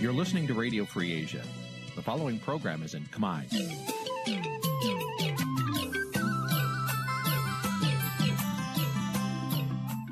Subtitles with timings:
[0.00, 1.42] You're listening to Radio Free Asia.
[1.94, 3.40] The following program is in Khmer.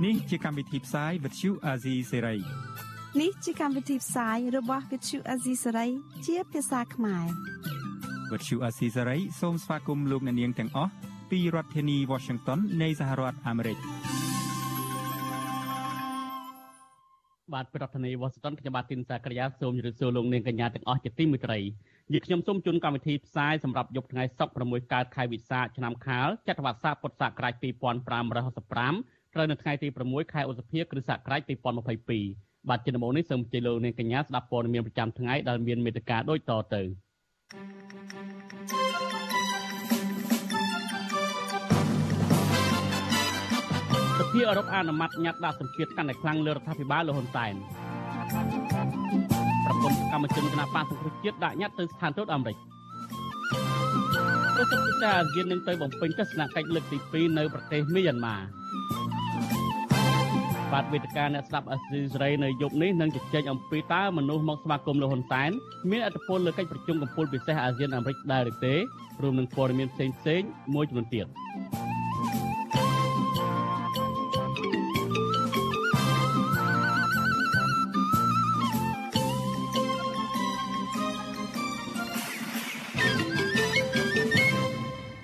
[0.03, 2.39] Nǐ ជាកម្មវិធីផ្សាយ Vuthu Azizi Serai
[3.21, 5.91] នេះជាកម្មវិធីផ្សាយរបស់ Vuthu Azizi Serai
[6.27, 7.27] ជាភាសាខ្មែរ
[8.31, 10.93] Vuthu Azizi Serai សូមស្វាគមន៍លោកអ្នកនាងទាំងអស់
[11.31, 13.79] ពីរដ្ឋធានី Washington នៃសហរដ្ឋអាមេរិក
[17.55, 21.59] បាទប្រធានាធិបតីវ៉ាស៊ីនតោនខ្ញុំបាទទីនសាក្រាសូមជម្រាបសួរលោកនាងកញ្ញាទាំងអស់ជាទីមេត្រី
[22.13, 28.07] យើខ្ញុំសូមជូនកម្មវិធីផ្សាយសម្រាប់យប់ថ្ងៃសុក្រ6កើតខែវិសាខឆ្នាំខាលចត្វាស័កពុទ្ធសករាជ2565
[29.35, 31.41] ត្រូវនៅថ្ងៃទី6ខែឧសភាគ្រិស្តសករាជ
[32.05, 36.83] 2022បាទជាដំបូងនេះសូមអញ្ជើញលោកនាងកញ្ញាស្ដាប់ព័ត៌មានប្រចាំថ្ងៃដែលមានមេត្តាដូចតទៅ
[44.29, 47.55] សភាអឺរ៉ុបអនុម័តញត្តិដាក់សម្ពាធកាន់តែខ្លាំងលើរដ្ឋាភិបាលលោកហ៊ុនសែន
[49.65, 52.57] ប្រពន្ធកម្មជនគណៈបកសង្គ្រោះជាតិដាក់ញត្តិទៅស្ថានទូតអាមេរិក
[54.57, 56.99] ប្រសិទ្ធិអាស៊ាននឹងទៅបំពេញទស្សនកិច្ចលើកទី
[57.31, 58.37] 2នៅប្រទេសមីយ៉ាន់ម៉ា
[60.73, 65.51] បាទវេទិកាអ្នកស្ដាប់អស៊ីសេរីនៅយប់នេះនឹងជជែកអំពីតើមនុស្សមកស្វាគមន៍លោកហ៊ុនសែន
[65.91, 68.75] មានអធិបុលលើកិច្ចប្រជុំកំពូលពិសេសអាស៊ានអាមេរិកដែរឬទេ
[69.23, 71.27] រួមនឹងព័ត៌មានផ្សេងៗមួយចំនួនទៀត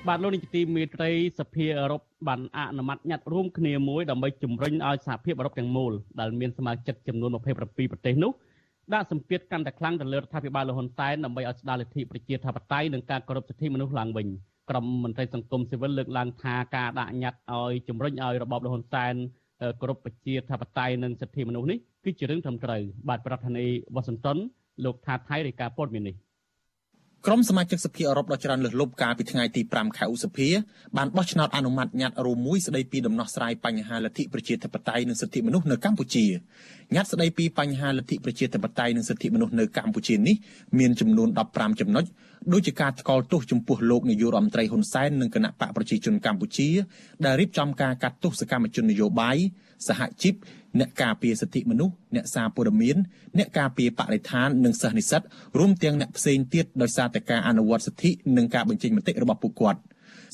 [0.08, 7.58] បាទលោកនាយកទីមេត្រីសភាអឺរ៉ុបបានអនុម័តញត្តិរួមគ្នាមួយដើម្បីជំរុញឲ្យសហភាពអឺរ៉ុបទាំងមូលដែលមានសមាជិកចំនួន27
[7.92, 8.32] ប្រទេសនោះ
[8.92, 14.26] ដាក់សម្ពាធកាន់តែខ្លាំងទៅលើរដ្ឋាភិបាលលហ៊ុនសែនដើម្បីឲ្យស្ដារលទ្ធិប្រជាធិបតេយ្យនិងការគោរពសិទ្ធិមនុស្សឡើងវិញ
[14.70, 19.14] ក្រុមមន្ត្រីសង្គមស៊ីវិលលើកឡើងថាការដាក់ញត្តិឲ្យជំរុញឲ្យរបបលហ៊ុនសែន
[19.80, 24.38] គោរពប្រជាធិបតេយ្យនិងសិទ្ធិមនុស្សនេះគឺជារឿងត្រឹមត្រូវបាទប្រធានាធិបតីវ៉ាស៊ីនតោន
[24.84, 26.16] លោកថាថៃរាយការណ៍ព័ត៌មាននេះ
[27.28, 30.48] ក្រុមសមាជិកសភាអឺរ៉ុបដ៏ច្រើនលើសលប់កាលពីថ្ងៃទី5ខែឧសភា
[30.96, 36.26] បានបោះឆ្នោតអនុម័តញត្តិរួមមួយស្តីពីដំណោះស្រាយបញ្ហាលទ្ធិប្រជាធិបតេយ្យនិងសិទ្ធិមនុស្សនៅកម្ពុជា
[36.94, 40.36] ញត្តិស្តីពីបញ្ហាលទ្ធិប្រជាធិបតេយ្យនិងសិទ្ធិមនុស្សនៅកម្ពុជានេះ
[40.78, 42.04] មានចំនួន15ចំណុច
[42.52, 46.68] ដូចជាការថ្កោលទោសចំពោះលោកនាយករដ្ឋមន្ត្រីហ៊ុនសែននិងគណៈបកប្រជាជនកម្ពុជា
[47.24, 49.36] ដែលរៀបចំការកាត់ទោសសកម្មជននយោបាយ
[49.88, 50.34] សហជីព
[50.80, 52.96] អ្នកការពារសិទ្ធិមនុស្សអ្នកសារព័ត៌មាន
[53.38, 55.22] អ្នកការពារបរិស្ថាននិងសិស្សនិស្សិត
[55.58, 59.80] រួមទាំងអ្នកផ្សេងទៀតដោយសារតែការអនុវត្តសិទ្ធិនិងការបញ្ចេញមតិរបស់ពួកគាត់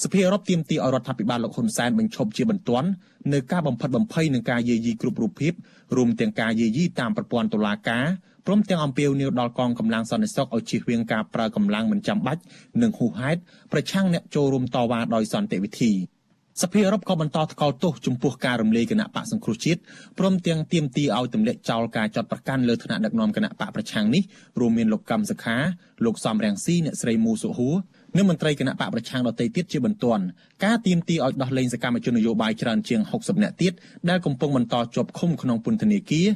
[0.03, 2.89] សភាអឺរ៉ុបទាមទារឲ្យរដ្ឋាភិបាលលោកហ៊ុនសែនបញ្ឈប់ជាបន្ទាន់
[3.33, 5.53] នៅការបំផិតបំភ័យនឹងការយាយីគ្រប់រូបភាព
[5.97, 8.07] រួមទាំងការយាយីតាមប្រព័ន្ធតុលាការ
[8.47, 12.41] ព្រមទាំងអំពាវនាវដល់កងកម្លាំងសន្តិសុខឲ្យជៀសវាងការប្រើកម្លាំងមិនចាំបាច់
[12.83, 13.41] និងហួសហេតុ
[13.73, 15.93] ប្រឆាំងអ្នកចូលរួមតវ៉ាដោយសន្តិវិធី។
[16.63, 19.81] សភាអឺរ៉ុបក៏បន្តថ្កោលទោសចំពោះការរំលាយគណៈបកសង្គ្រោះជាតិ
[20.19, 24.23] ព្រមទាំងទាមទារឲ្យទម្លាក់ចោលការចាត់ប្រកាន់លើឋានៈដឹកនាំគណៈបកប្រឆាំងនេះ
[24.61, 25.57] រួមមានលោកកឹមសុខា
[26.05, 27.77] លោកសំរងស៊ីអ្នកស្រីមូសុហួរ
[28.17, 30.23] និងមន្ត្រីគណៈបកប្រឆាំងដទៃទៀតជាបន្ទាន់
[30.65, 33.73] ការទាមទារឲ្យដោះលែងសកម្មជននយោបាយច្រើនជាង60នាក់ទៀត
[34.11, 36.27] ដែលកំពុងបន្តជាប់ឃុំក្នុងពន្ធនាគារ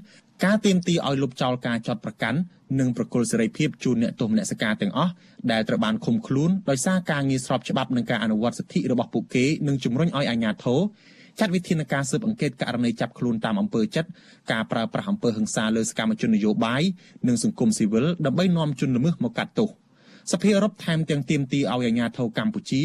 [0.45, 2.39] ការទៀមទីឲ្យលុបចោលការចាត់ប្រកាន់
[2.81, 5.13] និងប្រគល់សេរីភាពជូនអ្នកទោសមនសិការទាំងអស់
[5.53, 10.81] ដែលត្រូវបានឃុំខ្លួនដោយសារការងារស្របច្បាប់និងការអនុវត្តសិទ្ធិរបស់ពួកគេនិងជំរុញឲ្យអាជ្ញាធរ
[11.39, 14.09] ចាត់វិធានការស៊ើបអង្កេតករណីចាប់ខ្លួនតាមអំពើចិត្ត
[14.53, 16.83] ការប្រើប្រាស់អំពើហិង្សាលើសកម្មជននយោបាយ
[17.29, 19.69] និងសង្គមស៊ីវិលដើម្បីនាំជនល្មើសមកកាត់ទោស។
[20.33, 22.83] សភាអឺរ៉ុបថែមទាំងទាមទារឲ្យអាជ្ញាធរកម្ពុជា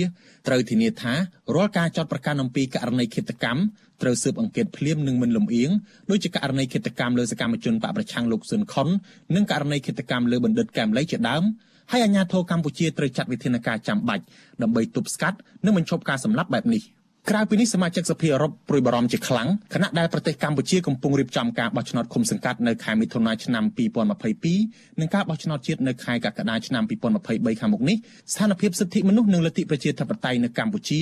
[0.47, 1.13] ត្រូវធានាថា
[1.55, 3.59] រាល់ការចាត់ប្រកាន់អំពីករណីឃាតកម្ម
[4.01, 5.69] ត្រូវស៊ើបអង្កេតភ្លាមនិងមិនលំអៀង
[6.09, 8.87] ដូចជាករណីឃាតកម្មលើសកម្មជនបកប្រឆាំងលោកស៊ុនខុន
[9.35, 11.43] និងករណីឃាតកម្មលើបណ្ឌិតកែមលីជាដើម
[11.91, 14.23] ហើយអាជ្ញាធរកម្ពុជាត្រូវចាត់វិធានការចាំបាច់
[14.61, 16.83] ដើម្បីទប់ស្កាត់និងបញ្ឈប់ការសម្លាប់បែបនេះ។
[17.27, 23.63] ក្រៅពីនេះសមាជិកសភាអឺរ៉ុបព្រួយបារម្ភជាខ្លាំងខណៈដែលប្រទេសកម្ពុជាកំពុងរៀបចំការបោះឆ្នោតឃុំសង្កាត់នៅខែមិថុនាឆ្នាំ
[24.31, 26.83] 2022និងការបោះឆ្នោតជាតិនៅខែកក្កដាឆ្នាំ
[27.21, 27.97] 2023ខាងមុខនេះ
[28.31, 30.99] ស្ថានភាពសិទ្ធិមនុស្សនិងលទ្ធិប្រជាធិបតេយ្យនៅកម្ពុជា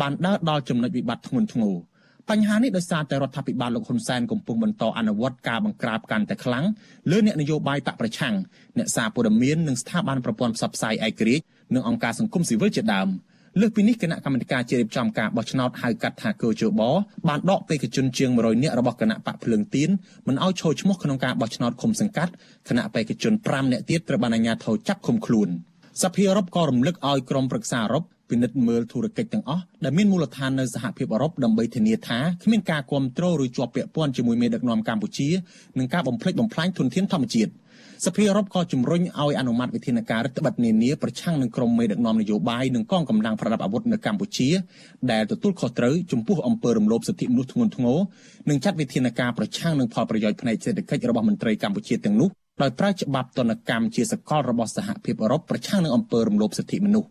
[0.00, 1.74] បានដើរដល់ចំណុចវិបត្តិធ្ងន់ធ្ងរ
[2.30, 6.64] បញ្ហានេះដោយសារតែរដ្ឋាភិបាលលោកហ៊ុនសែនកំពុងបន្តអនុវត្តការបង្ក្រាបកាន់តែខ្លាំង
[7.10, 8.34] លើអ្នកនយោបាយបកប្រឆាំង
[8.78, 11.44] អ្នកសារព័ត៌មាននិងស្ថាប័នប្រព័ន្ធផ្សព្វផ្សាយឯករាជ្យ
[11.74, 13.08] និងអង្គការសង្គមស៊ីវិលជាដើម។
[13.60, 16.82] លើសពីនេះគណៈកម្មាធិការជ្រៀបចំការបោះឆ្នោតហៅកាត់ថាកោជប
[17.28, 19.90] បានដកបេក្ខជនជាង100នាក់របស់គណៈបកភ្លើងទៀន
[20.28, 22.32] មិនឲ្យចូលឈ្មោះក្នុងការបោះឆ្នោតឃុំសង្កាត់
[22.68, 25.48] គណៈបេក្ខជន5នាក់ទៀតត្រូវបានអាជ្ញាធរចាប់ឃុំខ្លួន
[26.02, 35.28] សភាអឺរ៉ុបក៏រំលឹកឲ្យក្រុមប្រឹក្សាអឺរ៉ុបពិនិត្យមើលធុរកិច្ចទាំងអស់ដែលមានមូលដ្ឋាននៅសហភាពអឺរ៉ុបដើម្បីធានាថាគ្មានការគ្រប់គ្រងឬជាប់ពាក់ព័ន្ធជាមួយមេដឹកនាំកម្ពុជា
[35.78, 37.50] និងការបំផ្លិចបំផ្លាញធនធានធម្មជាតិ។
[38.06, 44.48] សភាអឺរ៉ុបក៏ជំរុញឲ្យអនុម័តវិធានការរដ្ឋបတ်នានាប្រឆាំងនឹងក្រុមមេដឹកនាំនយោបាយនិងកងកម្លាំងប្រដាប់អាវុធនៅកម្ពុជា
[45.12, 47.98] ដែលទទួលខុសត្រូវចំពោះអំពើរំលោភសិទ្ធិមនុស្សធ្ងន់ធ្ងរ
[48.48, 52.28] និងចាត់វិធានការប្រឆាំងនឹងផលប្រយោជន៍ផ្នែកសេដ្ឋកិច្ចរបស់មន្ត្រីកម្ពុជាទាំងនោះ
[52.62, 57.08] ដោយប្រើច្បាប់ទណ្ឌកម្មជាសកលរបស់សហភាពអឺរ៉ុបប្រឆាំងនឹងអំពើរំលោភសិទ្ធិមនុស្ស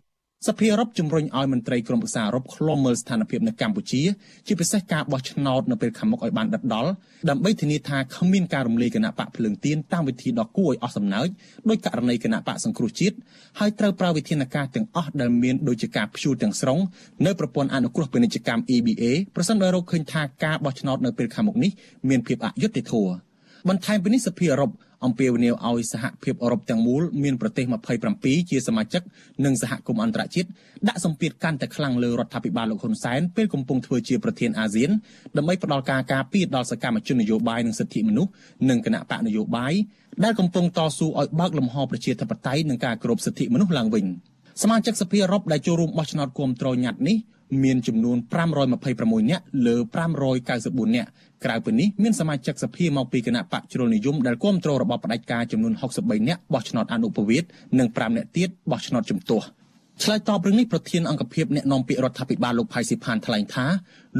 [0.48, 4.02] សភាអឺរ៉ុបជំរុញឲ្យមន្ត្រីក្រមប្រឹក្សាអឺរ៉ុបឃ្លាំមើលស្ថានភាពនៅកម្ពុជា
[4.46, 6.90] ជាពិសេសការបោះឆ្នោតនៅពេលខាងមុខឲ្យបានដិតដល់
[7.30, 11.28] ដើម្បីធានាថាគ្មានការរំលាយគណៈបកភ្លើងទៀនតាមវិធីដ៏គួរឲ្យអស់សំណើច
[11.68, 13.16] ដោយករណីគណៈបកសង្គ្រោះជាតិ
[13.58, 16.78] ហើយត្រូវប្រើវិធានការទាំងអស់ដែលមានដូចជាការព្យួរទាំងស្រុង
[17.26, 19.04] នៅប្រព័ន្ធអនុគ្រោះពាណិជ្ជកម្ម EBA
[19.36, 21.70] ប្រសិនបើរកឃើញថាការបោះឆ្នោតនៅពេលខាងមុខនេះ
[22.08, 23.23] មានភាពអយុត្តិធម៌
[23.68, 24.70] បន្ថែមពីនេះសភាអឺរ៉ុប
[25.04, 27.64] អំពាវនាវឲ្យសហភាពអឺរ៉ុបទាំងមូលមានប្រទេស
[28.12, 29.02] 27ជាសមាជិក
[29.44, 30.48] និងសហគមន៍អន្តរជាតិ
[30.88, 34.90] ដាក់សម្ពាធកាន់តែខ្លាំងលើរដ្ឋាភិបាលលោកហ៊ុនសែនពេលកំពុងធ្វើជាប្រធានអាស៊ាន
[35.36, 38.30] ដើម្បីផ្ដល់ការការពារដល់សកម្មជននយោបាយនិងសិទ្ធិមនុស្ស
[38.70, 39.74] និងគណៈបកនយោបាយ
[40.24, 44.04] ដែលកំពុងតស៊ូឲ្យបើកលំហប្រជាធិបតេយ្យនិងការគោរពសិទ្ធិមនុស្សឡើងវិញ
[44.62, 47.16] សមាជិកសភាអឺរ៉ុបដែលចូលរួមបោះឆ្នោតគាំទ្រញត្តិនេះ
[47.64, 48.16] មានចំនួន
[48.72, 49.76] 526នាក់លើ
[50.34, 51.08] 594នាក់
[51.44, 57.44] ក្រៅពីនេះមានសមាជិកសភាមកពីគណៈបកជ្រុលនិយមដែលគ្រប់គ្រងរបបផ្ដាច់ការចំនួន63នាក់បោះឆ្នោតអនុប្រវេត
[57.78, 59.46] និង5នាក់ទៀតបោះឆ្នោតជំទាស់
[60.02, 63.66] ឆ្លើយតបរឿងនេះប្រធានអង្គភិបអ្នកនាំពាក្យរដ្ឋាភិបាលលោកផៃស៊ីផានថ្លែងថា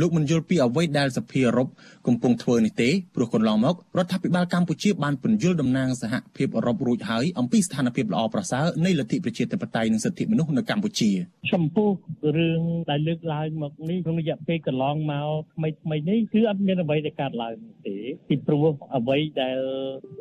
[0.01, 1.69] លោកមិនយល់ពីអ្វីដែលសភាអឺរ៉ុប
[2.07, 11.11] កំពុងធ្វើនេះទេព្រោះកន្លងមករដ្ឋាភិបាលកម្ពុជាបានពន្យល់តំណាងសហភាពអឺរ៉ុបរួចហើយអំពីស្ថានភាពល្អប្រសើរនៃលទ្ធិប្រជាធិបតេយ្យនិងសិទ្ធិមនុស្សនៅកម្ពុជា
[11.53, 11.91] ចំពោះ
[12.37, 12.61] រឿង
[12.91, 17.55] ដែលលើកឡើងមកនេះក្នុងរយៈពេលកន្លងមកថ្មីថ្មីនេះគឺអត់មានអ្វីដែលកើតឡើង
[17.87, 17.97] ទេ
[18.29, 18.65] ពីព្រោះ
[18.97, 19.61] អ្វីដែល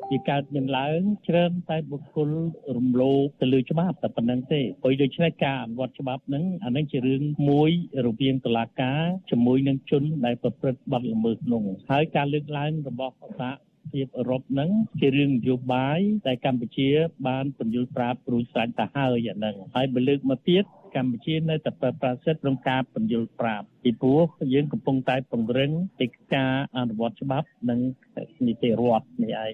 [0.09, 2.29] ជាកើតមានឡើងច្រើនតែបុគ្គល
[2.77, 7.71] រំលោភទៅលើច្បាប់តែប៉ុណ្្នឹងទេព្រោះដូច្នេះការអនុវត្តច្បាប់ហ្នឹងអានឹងជារឿងមួយ
[8.07, 13.41] រវាងតុលាការជាមួយនឹងជនដែលប្រព្រឹត្តបទល្មើសនោះហើយការលើកឡើងរបស់សហ
[13.91, 14.69] ភាពអឺរ៉ុបហ្នឹង
[14.99, 16.89] ជារឿងនយោបាយដែលកម្ពុជា
[17.27, 20.63] បានពន្យល់ប្រាប់រួចស្រេចទៅហើយអាហ្នឹងហើយបើលើកមកទៀត
[20.95, 25.71] កម្ពុជានៅតែប្រើប្រាស់សិទ្ធិក្នុងការពន្យល់ប្រាប់ពីព្រោះយើងកំពុងតែពង្រឹង
[26.01, 27.79] កិច្ចការអនុវត្តច្បាប់និង
[28.47, 29.53] នីតិរដ្ឋនេះឯង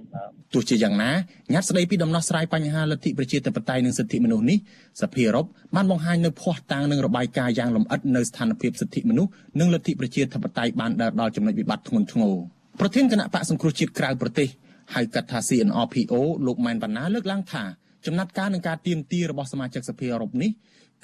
[0.53, 1.11] ទោះជាយ៉ាងណា
[1.53, 4.57] ញត្តិស្ដីពីដំណោះស្រាយបញ្ហាលទ្ធិប្រជាធិបតេយ្យនិងសិទ្ធិមនុស្សនេះ
[5.01, 5.45] សភាអឺរ៉ុប
[5.75, 14.48] បានបង្ហាញនៅភ័ស្តុតាងនិងរបាយការណ៍យ៉ាងលម្អិតនៅស្ថានភាពសិទ្ធិមនុស្សនិងលទ្ធិប្រជាធិបតេយ្យបានដើរដល់ចំណុចវិបត្តិធ្ងន់ធ្ងរ ប្រធានគណៈបកសង្គ្រោះជាតិក្រៅប្រទេស
[14.95, 16.13] ហៅកាត់ថា CNRPO
[16.45, 17.63] លោកម៉ែនវណ្ណាលើកឡើងថា
[18.06, 20.51] ចំណាត់ការនឹងការទៀមទីរបស់សមាជិកសភាអឺរ៉ុបនេះ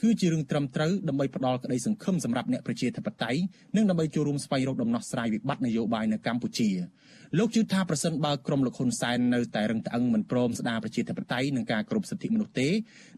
[0.01, 3.39] គឺជារឿងត្រឹមត្រូវដើម្បីផ្ដល់ក្តីសង្ឃឹមសម្រាប់អ្នកប្រជាធិបតេយ្យ
[3.75, 6.69] និងដើម្បីចូលរួមស្វែងរកដំណោះស្រាយវិបត្តិនយោបាយនៅកម្ពុជា
[7.39, 12.69] លោកជឿថាប្រសិនបើក្រមលោកហ៊ុនសែននៅតែរឹងត្អឹងមិនព្រមស្ដារប្រជាធិបតេយ្យនិងការគោរពសិទ្ធិមនុស្សទេ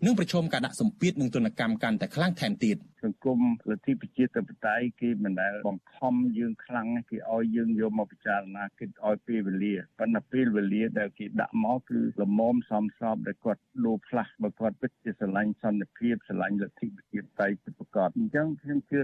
[0.05, 3.39] នឹងប្រឈមការដាក់សម្ពាធនិងទណ្ឌកម្មកាន់តែខ្លាំងថែមទៀតសង្គម
[3.71, 18.99] លទ្ធិប្រជាធិបតេយ្យគេមិនដែលបង្ខំយើងខ្លាំងគេឲ្យយើងយកមកពិចារណាគិតឲ្យពេលវេលាប៉ុន្តែពេលវេលាដែលគេដាក់មកគឺលមមសំសពដែលគាត់លោផ្លាស់បើគាត់ពិតជាស្រឡាញ់សន្តិភាពស្រឡាញ់លទ្ធិប្រជាធិបតេយ្យពិតប្រាកដអញ្ចឹងខ្ញុំជឿ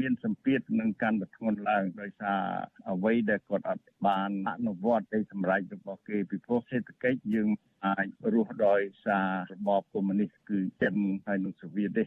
[0.00, 2.40] មានសម្ពាធនឹងកាន់តែធ្ងន់ឡើងដោយសារ
[2.90, 7.48] អ្វីដែលគាត់អត់បានអនុវត្តនៃសម្រេចរបស់គេពីព្រោះសេដ្ឋកិច្ចយើង
[7.86, 10.94] អាចរស់ដោយសាររបបកុម្មុយនីសគឺចិន
[11.26, 12.04] ហើយនិងសូវៀតទេ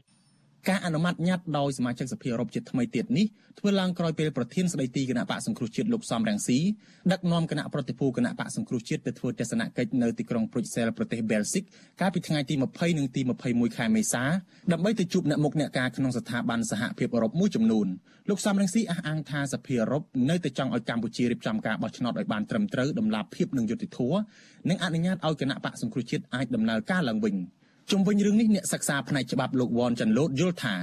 [0.69, 3.25] ការអនុម័តញត្តិដោយសមាជិកសភាអឺរ៉ុបជាថ្មីទៀតនេះ
[3.60, 6.60] ធ្វើឡើងក្រោយពេលប្រធានស្ដីទីគណៈបកសង្គ្រោះជាតិលោកសំរងស៊ី
[7.12, 11.63] ដឹកនាំគណៈប្រតិភូគណៈបកសង្គ្រោះជាតិទៅធ្វើទស្សនកិច្ចនៅទីក្រុងព្រុចសែលប្រទេសបែលហ្សិក
[12.02, 14.24] កាលពីថ្ងៃទី20និងទី21ខែមេសា
[14.72, 17.88] ដើម្បីទៅជួបអ្នកមុខអ្នកការក្នុងស្ថាប័នសហភាពអឺរ៉ុបមួយចំនួន
[18.30, 24.20] លោកសំរងស៊ីអះអាងថាសភាអឺរ៉ុបនៅតែចង់ឲ្យកម្ពុជារៀបចំការបោះឆ្នោតឲ្យបានត្រឹមត្រូវដំណាលភាពនិងយុត្តិធម៌
[24.70, 27.36] និងអនុញ្ញាតឲ្យគណៈបកសង្គ្រោះជាតិអាចដំណើរការឡើងវិញ
[27.90, 30.76] ជុំវិញរឿងនេះអ្នកសិក្សាផ្នែកច្បាប់លោកវ៉ាន់ចាន់ឡូតយល់ថា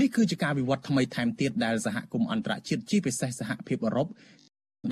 [0.00, 4.08] នេះគឺជាការវិវត្តថ្មីថែមទៀតដែលសហគមន៍អន្តរជាតិជាពិសេសសហភាពអឺរ៉ុប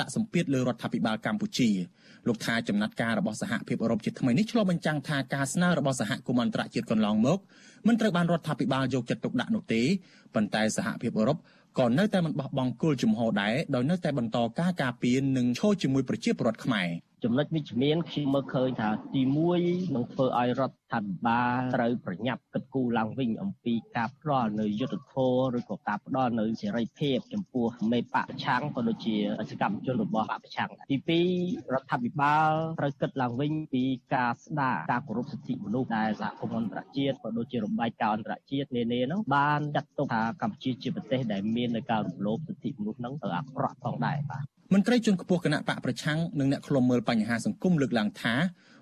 [0.01, 1.71] ដាក់សម្ពាធលើរដ្ឋាភិបាលកម្ពុជា
[2.29, 7.39] លោកថាចំណាត់ការរបស់សហភាពអឺរ៉ុបជាថ្មីនេះឆ្លុះបញ្ចាំងថាការស្នើរបស់សហគមន៍អន្តរជាតិកន្លងមក
[7.87, 9.83] មិនត្រូវបានរដ្ឋាភិបាលយកចិត្តទុកដាក់នោះទេ
[10.35, 11.39] ប៉ុន្តែសហភាពអឺរ៉ុប
[11.79, 16.89] ក៏នៅតែមិនបោះបង់គោលជំហរដែរដោយនៅតែបន្តការការពារនិងឈរជាមួយប្រជាពលរដ្ឋខ្មែរ
[17.25, 19.23] ចំណុចវិជ្ជមានខ្ញុំមើលឃើញថាទី
[19.59, 25.15] 1នឹងធ្វើឲ្យរដ្ឋា ភិបាលត្រូវប្រញាប់គិតគូរឡើងវិញអំពីការផ្ដល់នៅយុទ្ធធ
[25.55, 29.17] រឬក៏ការផ្ដល់នៅសេរីភាពចំពោះមេបកប្រឆាំងក៏ដូចជា
[29.51, 32.51] សកម្មជនរបស់បកប្រឆាំងទី2រដ្ឋាភិបាល
[32.81, 33.85] ត្រូវគិតឡើងវិញពី
[34.15, 48.35] ការស្ដារការគោរពសិទ្ធិមនុស្សដែលសហគមន៍អន្តរជាតិក៏ដូចជារំបែកការអន្តរជាតិនានានោះបានចាត់ទុកថាកម្ពុជាជាប្រទេសដែលមាននៅការរំលោភសិទ្ធិមនុស្សហ្នឹងទៅអាក្រក់ផងដែរបាទមន្ត្រីជាន់ខ្ពស់គណៈបកប្រឆាំងនិងអ្នកខ្លុំមើលបញ្ហាសង្គមលើកឡើងថា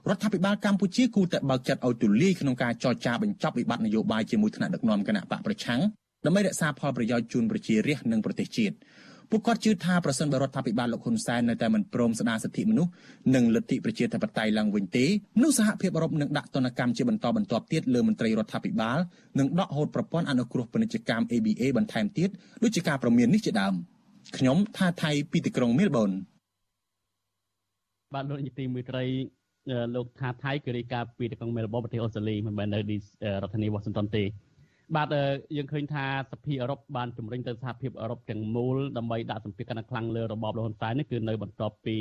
[0.09, 5.81] រដ្ឋាភិបាលកម្ពុជាគួរតែបើកចិត្តឲ្យទូលាយក្នុងការចរចាបញ្ចប់វិបត្តិនយោបាយជាមួយថ្នាក់ដឹកនាំគណៈបកប្រឆាំង
[6.27, 8.75] ដើម្បីរក្សាផលប្រយោជន៍ជូនប្រជារាស្ត្រនិងប្រទេសជាតិ
[9.31, 12.91] ពួកគាត់ជឿថាប្រសិនបើរដ្ឋាភិបាលលោកហ៊ុនសែននៅតែមិនព្រមស្ដារសិទ្ធិមនុស្ស
[13.35, 15.07] និងលទ្ធិប្រជាធិបតេយ្យឡើងវិញទេ
[15.43, 18.99] នោះសហភាពអឺរ៉ុបនឹងដាក់ទណ្ឌកម្មជាបន្តបន្ទាប់ទៀតលើមន្ត្រីរដ្ឋាភិបាល
[19.39, 22.31] និងដកហូតប្រព័ន្ធអនុគ្រោះពាណិជ្ជកម្ម ABA បន្ថែមទៀត
[22.63, 23.75] ដូចជាការប្រមាននេះជាដើម
[24.37, 26.11] ខ្ញុំថាថៃពីទីក្រុងមែលប៊ន
[28.15, 29.05] បាទលោកនាយទីមួយត្រី
[29.95, 32.97] លោកថាថៃគឺរាយការណ៍ពីទីក្រុងមែលប៊នប្រទេសអូស្ត្រាលីមិនមែននៅទី
[33.43, 34.25] រដ្ឋធានីវ៉ាស៊ីនតោនទេ
[34.97, 35.09] បាទ
[35.57, 41.97] យើងឃើញថាសភាអឺរ៉ុបបានជំរុញទៅសហភាពអឺរ៉ុបទាំងមូលដើម្បីដាក់សម្ពាធកាន់តែខ្លាំងលើរបបលហ៊ុនសែននេះគឺនៅបន្ទាប់ពី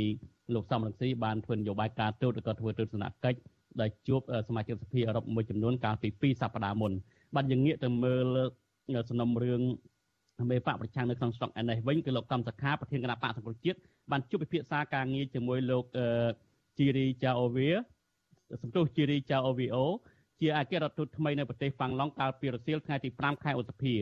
[0.53, 3.39] លោកសំរងស៊ីបានធ្វើនយោបាយការទូតឬក៏ធ្វើទស្សនកិច្ច
[3.81, 6.91] ដែលជួបសមាជិកសភាអឺរ៉ុបមួយចំនួនកាលពី2សប្តាហ៍មុន
[7.35, 8.37] បាទយើងងាកទៅមើល
[9.09, 9.61] សំណុំរឿង
[10.49, 13.77] មេបកប្រឆាំងនៅក្នុងស្រុកឯនេះវិញគឺលោកកំសខាប្រធានគណៈបកសង្គ្រោះជាតិ
[14.11, 15.83] បានជួបពិភាក្សាការងារជាមួយលោក
[16.77, 17.67] ជីរីចាអូវី
[18.61, 19.85] សង្គ្រោះជីរីចាអូវីអូ
[20.39, 23.95] ជាអគ្គរដ្ឋទូតថ្មីនៅប្រទេសហ្វាំងឡង់កាលពីរសៀលថ្ងៃទី5ខែឧសភា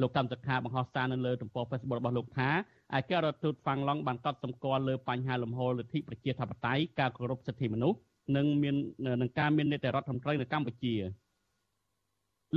[0.00, 2.48] លោកកម្មសខាបង្ហោះសារនៅលើទំព័រ Facebook របស់លោកថា
[2.94, 7.98] អគ្គរដ្ឋទូតហ្វាំងឡង់បានកត់សម្គាល់លើបញ្ហាលំហលទ្ធិប្រជាធិបតេយ្យការគោរពសិទ្ធិមនុស្ស
[8.36, 8.76] និងមាន
[9.22, 10.94] នឹងការមាននីតិរដ្ឋត្រឹមត្រូវនៅកម្ពុជា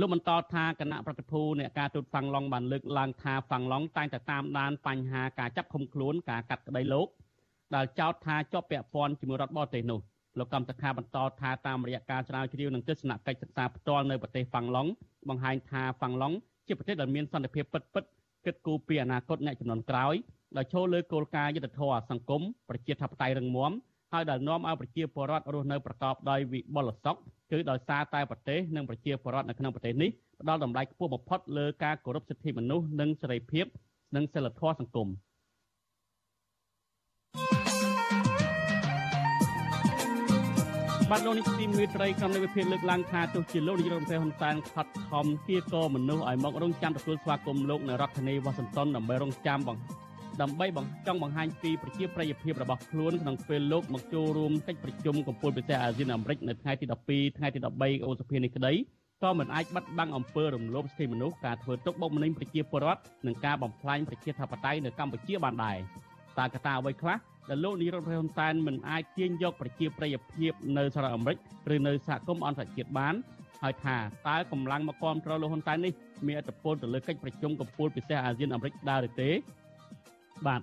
[0.00, 7.08] លោកបន្តថាគណៈប្រតិភូអ្នកការទូតហ្វាំងឡង់បានលើកឡើងថាហ្វាំងឡង់តែងតែតាមដានបញ្ហាការចាប់ឃុំខ្លួនការកាត់ក្តីលោក
[7.74, 10.00] ដែលចោទថាជាប់ពាក់ព័ន្ធជាមួយរដ្ឋបរទេសនោះ
[10.38, 14.90] លោកកម្មសខាបន្តថាតាមរយៈការស្រាវជ្រាវនិងទស្សនកិច្ចសិក្សាផ្ទាល់នៅប្រទេសហ្វាំងឡង់
[15.28, 18.04] បង្ហាញថាហ្វាំងឡង់ជាប្រទេសដែលមានសន្តិភាពពិតពិត
[18.44, 20.14] គិតគូរពីអនាគតអ្នកចំនួនក្រោយ
[20.56, 23.72] ដោយចូលលើគោលការណ៍យុត្តិធម៌សង្គមប្រជាធិបតេយ្យរឹងមាំ
[24.12, 27.16] ហើយដែលនាំឲ្យប្រជាពលរដ្ឋរស់នៅប្រកបដោយវិបុលសុខ
[27.52, 30.10] គឺដោយសារតែប្រទេសនិងប្រជាពលរដ្ឋនៅក្នុងប្រទេសនេះ
[30.40, 33.66] ផ្ដល់តម្លៃខ្ពស់បំផុតលើការគោរពសិទ្ធិមនុស្សនិងសេរីភាព
[34.16, 35.08] និងសិលធម៌សង្គម
[41.12, 58.72] បាទលោកនេះទីមេត្រីក្រុមនៃវិភាគលើកឡើងថាទោះជាលោកនាយករដ្ឋមន្ត្រីហ៊ុនសែនខិតខំគៀកមនុស្សឲ្យមករងចាំទទួលស្វាគមន៍លោកនៅរដ្ឋធានីវ៉ាស៊ីនតោនដើម្បីរងចាំបង្ដើម្បីបង្ចង់បង្ហាញពីប្រជាប្រិយភាពរបស់ខ្លួនក្នុងពេលលោកមកចូលរួមកិច្ចប្រជុំកំពូលពិសេសអាស៊ានអាមេរិកនៅថ្ងៃទី12ថ្ងៃទី13អូសភានេះក្តី
[59.22, 65.78] ក៏មិនអាចបាត់បង់អំពើរំលោភសិទ្ធិមនុស្សការធ្វើទុកបុកម្នេញប្រជាពលរដ្ឋនិងការបំផ្លាញប្រជាធិបតេយ្យនៅកម្ពុជាបានដែរ
[66.38, 67.18] តើកត្តាអ្វីខ្លះ
[67.48, 71.38] ដែលលោកនាយរដ្ឋមន្ត្រីហ៊ុនសែនមិនអាចទាញយកប្រជាប្រិយភាពនៅសហរដ្ឋអាមេរិក
[71.74, 73.14] ឬនៅសហគមន៍អន្តរជាតិបាន
[73.62, 73.96] ហើយថា
[74.28, 75.92] តើកម្លាំងមកគ្រប់គ្រងលោកហ៊ុនសែននេះ
[76.26, 79.30] មានឥទ្ធិពលទៅលើកិច្ចប្រជុំកំពូលពិសេសអាស៊ានអាមេរិកដែរឬទេ
[80.46, 80.60] បាទ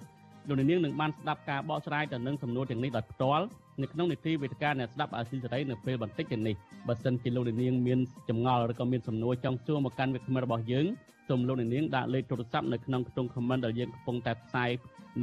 [0.48, 3.46] លោកនាងនឹងបានស្ដាប់ការបកស្រាយទៅនឹងសំណួរទាំងនេះដោយផ្ទាល់
[3.82, 6.56] នៅក្នុងនីតិវេទិកាអ្នកស្ដាប់អាស៊ីសេរីនៅពេលបន្តិចទៅនេះ
[6.88, 10.86] បើសិនជាលោកនាងមានចម្ងល់ឬក៏មានសំណួរចង់សួរមកកាន់វិក្កាមរបស់យើង
[11.28, 14.70] សូមលោកនាងដាក់លេខទូរស័ព្ទនៅក្នុងខ្ទង់ comment ដែលយើងកំពុងតែផ្សាយ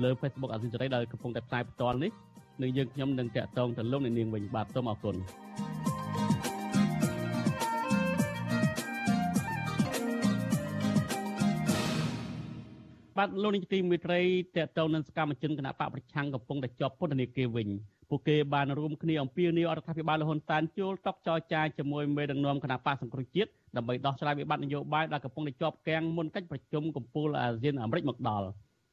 [0.02, 2.10] លើ Facebook អាស៊ីសេរីដែលកំពុងតែផ្សាយផ្ទាល់នេះ
[2.62, 5.16] នឹងយើងខ្ញុំនឹងតាក់ទងទៅលោកនាងវិញបាទសូមអរគុណ
[13.18, 14.20] បាទលោកនាយកទីមេត្រី
[14.56, 17.68] តេតទៅនឹងសកម្មជនគណៈបកប្រឆាំងកំពុងតែជាប់ពន្ធនាគារវិញ
[18.10, 28.46] ពួកគេបានរួមគ្នាអំពាវនាវរដ្ឋាភិបាលលហ៊ុនតានជួលតុកចរចាជាមួយមេដឹកនាំគណៈបកសង្គ្រោះជាតិដើម្បីដោះស្រាយវិបត្តិនយោបាយដែលកំពុងតែជាប់គាំងមុនកិច្ចប្រជុំកំពូលអាស៊ានអាមេរិកមកដល់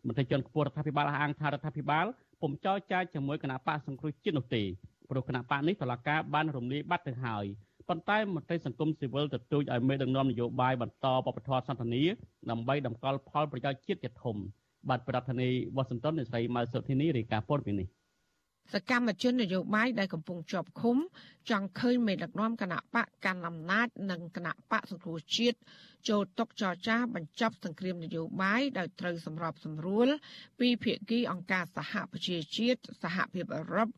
[0.07, 2.05] មន្ត្រីជាន់ខ្ពស់រដ្ឋាភិបាលអះអាងថារដ្ឋាភិបាល
[2.41, 4.63] ពុំចរចាជាមួយគណៈបកសង្គ្រោះជាតិនោះទេ
[5.09, 7.45] ព្រោះគណៈបកនេះតឡការបានរំលាយបាត់ទៅហើយ
[7.89, 12.03] ប៉ុន្តែមន្ត្រីសង្គមស៊ីវិលទទូចឲ្យមេដឹកនាំនយោបាយបន្តបពធសន្តានា
[12.49, 14.35] ដើម្បីតម្កល់ផលប្រយោជន៍ជាតិជាធំ
[14.89, 17.87] បាទប្រធានាធិបតីវ៉ាស៊ីនតោននៃស្រីម៉ៅសុធីនីរាយការណ៍ព័ត៌មាននេះ
[18.73, 20.97] សកម្មជននយោបាយដែលកំពុងជាប់ឃុំ
[21.49, 25.57] ចង់ឃើញមេដឹកនាំគណៈបកកាន់អំណាចនិងគណៈបកសង្គ្រោះជាតិ
[26.09, 30.07] ចូលតុចរចាបញ្ចប់សង្គ្រាមនយោបាយដោយត្រូវសម្របសម្រួល
[30.59, 33.89] ពីភាគីអង្គការសហប្រជាជាតិសហភាពអឺរ៉ុប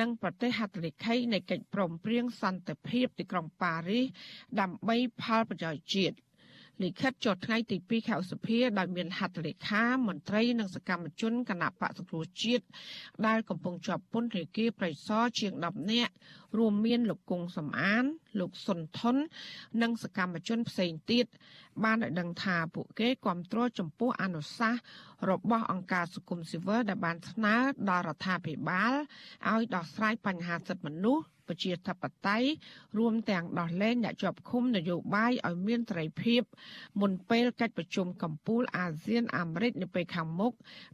[0.00, 4.06] និងប្រទេសហត្ថលេខីនៃកិច្ចព្រមព្រៀងសន្តិភាពទីក្រុងប៉ារីស
[4.60, 6.16] ដើម្បីផលប្រយោជន៍ជាតិ
[6.82, 12.64] លិខិតចុះថ្ងៃទី2ខែឧសភាដោយមានហត្ថលេខាមន្ត្រីនិងសកម្មជនគណៈបកសង្គ្រោះជាតិ
[13.26, 16.12] ដែលកំពុងជាប់ពន្ធនាគារប្រៃសណជាង10នាក់
[16.58, 18.04] រួមមានលោកគង់សំអាន
[18.40, 19.16] លោកសុនថុន
[19.82, 21.26] និងសកម្មជនផ្សេងទៀត
[21.84, 24.80] បានឲ្យដឹងថាពួកគេគ្រប់គ្រងចំពោះអនុសាសន៍
[25.30, 27.56] របស់អង្គការសង្គមស៊ីវិលដែលបានស្នើ
[27.90, 28.92] ដល់រដ្ឋាភិបាល
[29.52, 32.48] ឲ្យដោះស្រាយបញ្ហាសិទ្ធិមនុស្សប្រជាធិបតេយ្យ
[32.98, 36.42] រួមទាំងដោះលែងអ្នកជាប់ឃុំនយោបាយឲ្យមានសេរីភាព
[37.00, 40.52] មុនពេលកិច្ចប្រជុំកំពូលអាស៊ានអាមេរិកនៅពេលខាងមុខ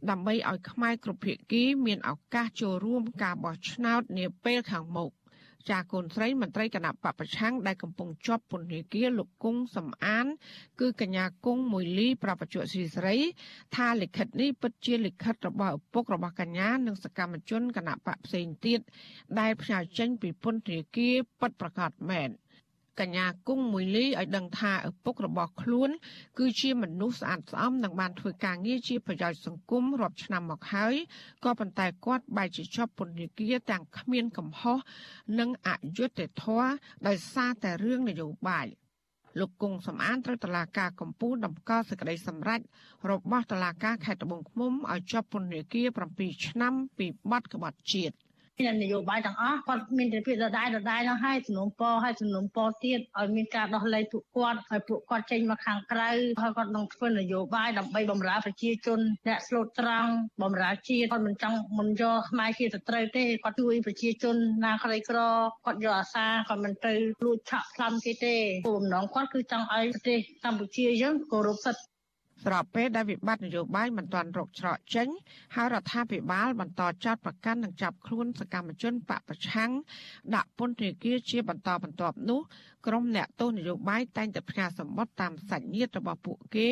[0.09, 5.11] ដើម្បីឲ្យខ្មែរគ្រប់ភាគីមានឱកាសចូលរួមការបោះឆ្នោតនាពេលខាងមុខ
[5.69, 10.25] ចាកូនស្រីមន្ត្រីគណៈបពប្រឆាំងដែលកំពុងជាប់ពន្ធនាគារលោកគង់សំអាន
[10.79, 13.15] គឺកញ្ញាគង់មួយលីប្រពន្ធស៊ីស្រី
[13.75, 18.79] ថាលិខិតនេះពិតជាលិខិតរបស់ឪពុករបស់កញ្ញានិងសកម្មជនគណៈបកផ្សេងទៀត
[19.39, 22.31] ដែលផ្សាយចេញពីពន្ធនាគារពិតប្រាកដមែន
[22.99, 25.89] កញ្ញាគង់មួយលីឲ្យដឹងថាឪពុករបស់ខ្លួន
[26.39, 30.95] គឺជាមនុស្សស្អាតស្អំនិងបានធ្វើការងារជាប្រយោជន៍សង្គមរាប់ឆ្នាំមកហើយ
[31.43, 34.77] ក៏ប៉ុន្តែគាត់បែរជាជាប់ពន្ធនាគារទាំងគ្មានកំហុស
[35.39, 36.69] និងអយុត្តិធម៌
[37.07, 38.67] ដោយសារតែរឿងនយោបាយ
[39.39, 42.59] លោកគង់សំអានត្រូវតឡាការកម្ពុជាតម្កល់សេចក្តីសម្រេច
[43.11, 48.15] របស់តឡាការខេត្តត្បូងឃ្មុំឲ្យជាប់ពន្ធនាគារ7ឆ្នាំពីបទក្បត់ជាតិ
[48.61, 56.09] មាននយោបាយទាំងអស់គាត់មានតែពាក្យដដែលដដែលនោះឲ្យសំណុំពរឲ្យសំណុំពរទៀតឲ្យមានការដោះលែងពួកគាត់ឲ្យពួកគាត់ចេញមកខាងក្រៅ
[56.41, 60.11] ហើយគាត់នឹងធ្វើនយោបាយដើម្បីបម្រើប្រជាជនអ្នកស្លូតត្រង់
[60.43, 65.19] បម្រើជាតិគាត់មិនចង់មិនយកខ្មែរជាសត្រូវទេគាត់ជួយប្រជាជនណាក្រីក្រ
[65.65, 66.93] គាត់យកអាសាគាត់មិនទៅ
[67.25, 68.35] លួចឆក់ខ្លំគេទេ
[68.67, 71.83] គោលបំណងគាត់គឺចង់ឲ្យប្រទេសកម្ពុជាយើងគោរពសិទ្ធិ
[72.43, 75.07] ស្របពេលដែលវិបត្តិនយោបាយមិនទាន់រកច្រកចេញ
[75.55, 79.71] ហើយរដ្ឋាភិបាលបន្តចោទប្រកាន់និងចាប់ខ្លួនសកម្មជនបពប្រឆាំង
[80.35, 82.41] ដាក់ពន្ធនាគារជាបន្តបន្ទាប់នោះ
[82.87, 86.69] ក្រុមអ្នកទោសនយោបាយតែងតែផ្ញើសម្បត្តិតាមសាច់ញាតិរបស់ពួកគេ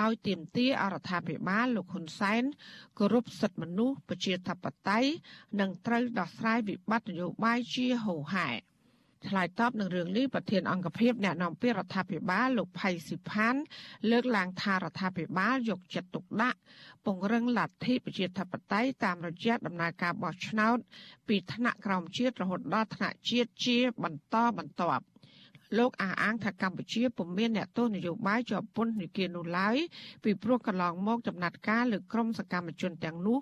[0.00, 2.42] ដោយទាមទារអរដ្ឋាភិបាលលោកហ៊ុនសែន
[2.98, 5.10] គោរពសិទ្ធិមនុស្សប្រជាធិបតេយ្យ
[5.60, 8.50] និងត្រូវដោះស្រាយវិបត្តិនយោបាយជាហូរហែ
[9.28, 13.54] ឆ្លើយតបនឹងរឿងនេះប្រធានអង្គភិបអ្នកនាំពាក្យរដ្ឋាភិបាលលោកផៃស៊ីផាន
[14.10, 16.58] លើកឡើងថារដ្ឋាភិបាលយកចិត្តទុកដាក់
[17.04, 20.78] ពង្រឹងលទ្ធិប្រជាធិបតេយ្យតាមរយៈដំណើរការបោះឆ្នោត
[21.28, 25.04] ពីថ្នាក់ក្រោមជាតិរហូតដល់ថ្នាក់ជាតិជាបន្តបន្ទាប់
[25.78, 29.76] លោកអះអាងថាកម្ពុជាពុំមានអ្នកទោសនយោបាយជាប់ពន្ធនាគារនោះឡើយ
[30.24, 33.38] ពីព្រោះកន្លងមកចំណាត់ការលើក្រុមសកម្មជនទាំងនោះ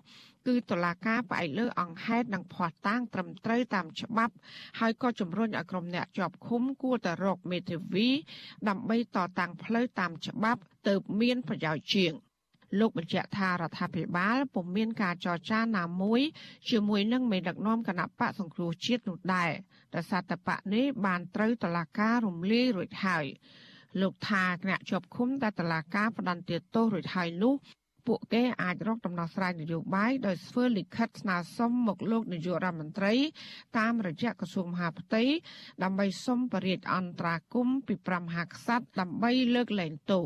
[0.46, 4.34] គឺតុលាការផ្អែកលើអង្គហេតុនិងភ័ស្តុតាងត្រឹមត្រូវតាមច្បាប់
[4.78, 8.08] ហើយក៏ជំរុញឲ្យក្រុមអ្នកជាប់ឃុំគួរតែរកមេធាវី
[8.68, 12.12] ដើម្បីតតាំងផ្លូវតាមច្បាប់ទៅមានប្រយោជន៍ជាង
[12.80, 16.20] លោកបញ្ជាក់ថារដ្ឋាភិបាលពុំមានការចរចាណាមួយ
[16.70, 19.50] ជាមួយនឹងមេដឹកនាំគណៈបកសង្គ្រោះជាតិនោះដែរ
[19.94, 23.24] ដោយសារតែបកនេះបានត្រូវតឡាការរំលាយរួចហើយ
[24.00, 27.54] លោកថាគណៈជាប់ឃុំតែតឡាការផ្ដន្ទាទោសរួចហើយនោះ
[28.06, 33.14] ពួកគេអាចរកដំណោះស្រាយនយោបាយដោយធ្វើលិខិតស្នើសុំមកលោកនាយករដ្ឋមន្ត្រី
[33.78, 35.22] តាមរយៈក្រសួងមហាផ្ទៃ
[35.82, 40.24] ដើម្បីសុំបរិយាអន្តរាគមពី5មហាក្សត្រដើម្បីលើកលែងទោស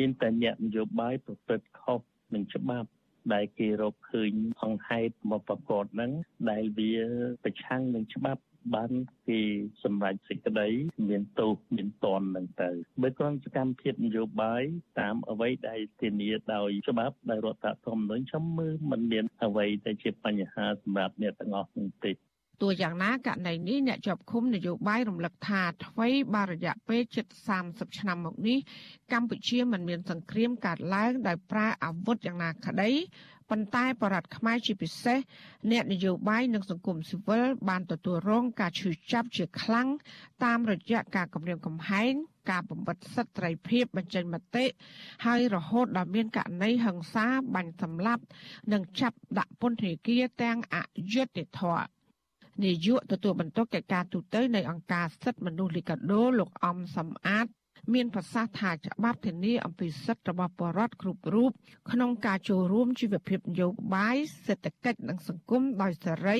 [0.00, 2.00] មានតែអ្នកនយោបាយប្រព្រឹត្តខុស
[2.34, 2.88] នឹងច្បាប់
[3.34, 6.10] ដែលគេរកឃើញអង្គហេតុមកប្រកបហ្នឹង
[6.50, 6.92] ដែលវា
[7.44, 8.42] ប្រឆាំងនឹងច្បាប់
[8.74, 8.90] បាន
[9.28, 9.40] គេ
[9.84, 10.68] សម្រេចសេចក្តី
[11.08, 12.70] មានទោសមានតននឹងទៅ
[13.02, 14.62] បើគ្រាន់សកម្មភាពនយោបាយ
[15.00, 22.12] តាមអ្វីដែលធានាដោយច្បាប់ដោយរដ្ឋធម្មនុញ្ញខ្ញុំមើលមិនមានអ្វីដែលជាបញ្ហាសម្រាប់អ្នកទាំងអស់នោះទេ
[22.62, 27.26] ទោះយ៉ាងណាករណីនេះអ្នកជាប់ឃុំនយោបាយរំលឹកថាថ្មីបារយៈពេលជិត
[27.62, 28.58] 30ឆ្នាំមកនេះ
[29.12, 32.90] កម្ពុជាមិនមានសង្គ្រាមកើតឡើងដោយប្រើអាវុធយ៉ាងណាក្តី
[33.50, 35.18] ប៉ុន្តែបរដ្ឋខ្មែរជាពិសេស
[35.70, 39.88] អ្នកនយោបាយនិងសង្គមស៊ីវិលបានទទួលរងការឈឺចាប់ជាខ្លាំង
[40.44, 42.12] តាមរយៈការគម្រាមកំហែង
[42.50, 44.64] ការបំបិទសិទ្ធិត្រីភាពបញ្ចេញមតិ
[45.26, 48.22] ហើយរហូតដល់មានករណីហិង្សាបាញ់សម្លាប់
[48.72, 50.76] និងចាប់ដាក់ពន្ធនាគារទាំងអ
[51.14, 51.86] យុត្តិធម៌
[52.64, 57.46] នាយកទទួលបន្ទុកកិច្ចការទូតនៃអង្គការសិទ្ធិមនុស្សលីកាដូលោកអំសំអាត
[57.94, 61.50] មានប្រសាសន៍ថាច្បាប់ធានាអំពីសិទ្ធិរបស់ប្រជាពលរដ្ឋគ្រប់រូប
[61.90, 66.38] ក្នុងការចូលរួមជីវភាពនយោបាយសេដ្ឋកិច្ចនិងសង្គមដោយសេរី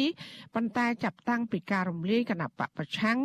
[0.55, 3.19] ប៉ុន្តែចាប់តាំងពីការរំលាយគណៈបកប្រឆាំង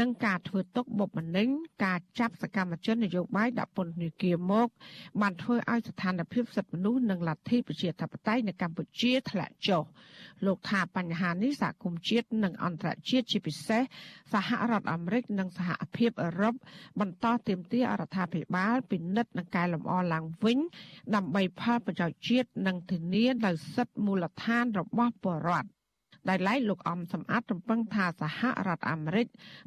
[0.00, 1.48] និងការធ្វើទុកបុកម្នេញ
[1.84, 4.68] ការចាប់សកម្មជននយោបាយដាក់ពន្ធនាគារមក
[5.20, 9.84] បានធ្វើឲ្យស្ថានភាពសិទ្ធិមនុស្សនិងលទ្ធិប្រជាធិបតេយ្យនៅកម្ពុជាធ្លាក់ចុះ
[10.46, 13.82] លោកថាបញ្ហានេះសហគមន៍ជាតិនិងអន្តរជាតិជាពិសេស
[14.32, 16.54] សហរដ្ឋអាមេរិកនិងសហភាពអឺរ៉ុប
[17.00, 20.58] បន្តទាមទាររដ្ឋាភិបាលពិនិត្យនិងកែលម្អឡើងវិញ
[21.14, 25.68] ដើម្បីផលប្រយោជន៍ជាតិនិងធានានូវសិទ្ធិមូលដ្ឋានរបស់ប្រជាពលរដ្ឋ
[26.28, 29.26] ដែលឡែកលោកអំសំអាតរំពឹងថាសហរដ្ឋអាមេរិក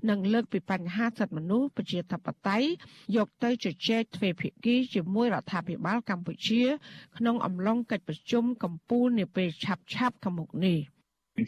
[0.09, 2.67] នឹងលើកពីបញ្ហាសិទ្ធិមនុស្សប្រជាធិបតេយ្យ
[3.15, 6.63] យកទៅជជែកទ្វេភាគីជាមួយរដ្ឋាភិបាលកម្ពុជា
[7.17, 9.85] ក្នុងអំឡុងកិច្ចប្រជុំកម្ពុជានាពេលឆាប់ៗ
[10.23, 10.79] ខាងមុខនេះ។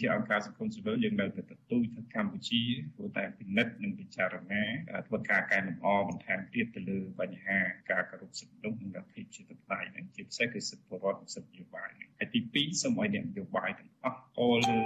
[0.01, 2.61] ជាអង្គការសង្គមស៊ីវិលយើងនៅតែទទូចថាកម្ពុជា
[2.95, 4.63] គួរតែពិនិត្យនិងពិចារណា
[5.07, 7.59] ធ្វើការកែលម្អបន្ថែមទៀតទៅលើបញ្ហា
[7.91, 14.79] ការគោរពសិទ្ធិមនុស្សនិងលទ្ធិប្រជាធិបតេយ្យនិងជាពិសេសគឺសិទ្ធិពលរដ្ឋនិងសិទ្ធិនយោបាយហើយទី2សូមឲ្យអ្នកនយោបាយទាំងអស់គោលលើ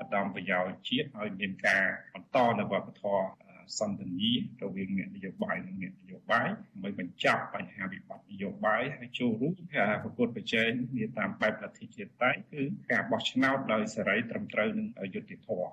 [0.00, 15.70] ឧត្តមប្រយោជន៍ជាតិឲ្យមានការបន្តនៅវប្បធម៌ សន្តិនិករវាងអ្នកនយោបាយនិងអ្នកនយោបាយដើម្បីបញ្ចប់បញ្ហាវិបត្តិនយោបាយហើយចូលរួមការប្រកួតប្រជែងវាតាមបែបលទ្ធិជាតិតែគឺការបោះឆ្នោតដោយសេរីត្រឹមត្រូវនិងយុត្តិធម៌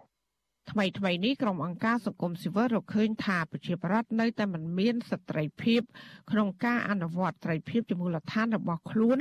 [0.72, 5.82] ថ្មីថ្មីនេះក្រុមអង្គការសង្គមស៊ីវិលរកឃើញថាប្រជាប្រដ្ឋនៅតែមិនមានសិទ្ធិភាព
[6.32, 9.20] ក្នុងការអនុវត្តត្រីភាពជាមូលដ្ឋានរបស់ខ្លួន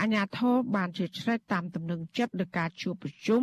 [0.00, 3.42] អាជ្ញាធរបានជាឆ្លេតតាមទំនឹងចិត្តដោយការជួបប្រជុំ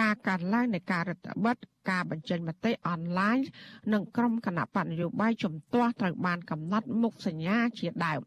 [0.00, 1.58] ការកាត់ឡើងនៃការរដ្ឋបတ်
[1.90, 3.38] ការបញ្ចេញមតិអនឡាញ
[3.92, 8.22] និងក្រុមគណៈបកនយោបាយជំទាស់ត្រូវបានកំណត់មុខសញ្ញាជាដើម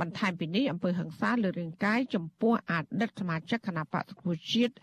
[0.00, 4.74] បន្ថែមពីនេះអំពើហិង្សាលើរាងកាយចំពោះអតីតសមាជិកគណៈបកសង្គ្រោះជាតិ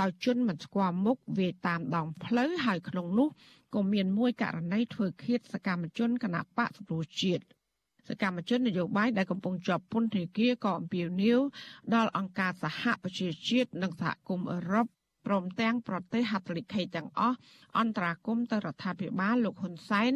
[0.00, 3.28] ដោយជន់មិនស្គាល់មុខវាតាមដងផ្លូវហើយក្នុងនោះ
[3.74, 7.44] ក៏មានមួយករណីធ្វើឃាតសកម្មជនគណៈបកសង្គ្រោះជាតិ
[8.08, 11.40] សកម្មជននយោបាយដែលកំពុងជាប់ពន្ធនាគារក៏អំពាវនាវ
[11.94, 14.86] ដល់អង្គការសហប្រជាជាតិនិងសហគមន៍អឺរ៉ុប
[15.26, 17.36] ព្រមទាំងប្រទេសហត្ថលេខីទាំងអស់
[17.78, 20.12] អន្តរាគមទៅរដ្ឋាភិបាលលោកហ៊ុនសែន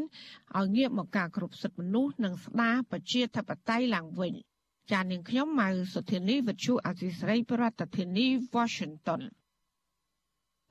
[0.59, 4.35] ឲ្យងាកមកការគ្រប់សិទ្ធិមនុស្សនិងស្ដារប្រជាធិបតេយ្យឡើងវិញ
[4.93, 9.23] ចាននាងខ្ញុំម៉ៅសុធានីវិទ្យុអសីស្រីប្រធានាធិបតី Washington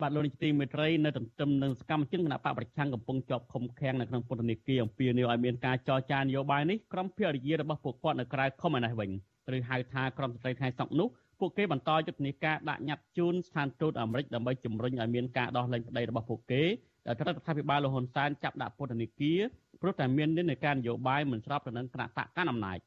[0.02, 9.12] បាទលោកនាយកទីមេត្រីនៅទន្ទឹមនឹងសកម្មជនគណៈបកប្រឆាំងកំពុងជាប់ឃុំឃាំងនៅក្នុងពន្ធនាគារអំពីនីយឲ្យមានការចរចានយោបាយនេះក្រុមភរិយារបស់ពួកគាត់នៅក្រៅឃុំឯនេះវិញ
[9.56, 11.08] ឬហៅថាក្រុមស្ត្រីថ្ងៃសុកនោះ
[11.41, 16.63] ពួកគេបន្តយុទ្ធនាការដាក់ញត្តិជូនស្ថានទូតអាមេរិកដើម្បីជំរុញឲ្យមានការដោះលែងប្តីរបស់ពួកគេ
[17.06, 19.39] ដែលរដ្ឋាភិបាលលហ៊ុនសែនចាប់ដាក់ពន្ធនាគារ
[19.82, 22.77] ព្រោះតែមាននិន្នាការនយោបាយមិនស្របទៅនឹងគណៈបកកណ្ដាលអំណាច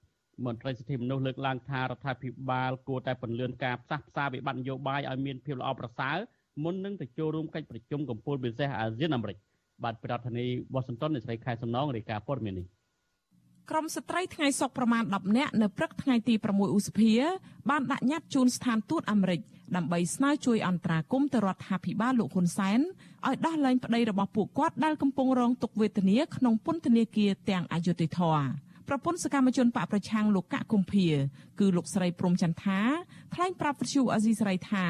[0.45, 6.17] មន្ត្រីសិទ្ធិមនុស្សលើកឡើងថារដ្ឋាភិបាលគួរតែពន្យាការផ្សះផ្សាវិបត្តិនយោបាយឲ្យមានភាពល្អប្រសើរ
[6.65, 9.37] មុននឹងទៅចូលរួមកិច្ចប្រជុំកំពូលពិសេសអាស៊ានអាមេរិក
[9.85, 12.67] បាទប្រធានាធិបតីវ៉ាស៊ីនតោននៃស្រីខែសំណងរាយការណ៍ព័ត៌មាននេះ
[13.71, 17.13] ក្រមស្ត្រីថ្ងៃសុកប្រមាណ10នាក់នៅព្រឹកថ្ងៃទី6ឧសភា
[17.71, 19.41] បានដាក់ញត្តិជូនស្ថានទូតអាមេរិក
[19.77, 22.81] ដើម្បីស្នើជួយអន្តរាគមន៍ទៅរដ្ឋាភិបាលលោកហ៊ុនសែន
[23.27, 28.53] ឲ្យដោះលែងប្តីរបស់ពួកគាត់ដែលកំពុងរងទុក្ខវេទនាក្នុងពន្ធនាគារទាំងអយុធធរណ៍
[28.89, 31.07] ប្រពន្ធសកម្មជនបកប្រឆាំងលោកកកុម្ភា
[31.61, 32.81] គឺលោកស្រីព្រំចន្ទថា
[33.35, 34.85] ថ្លែងប្រាប់វិទ្យុអាស៊ីសេរីថា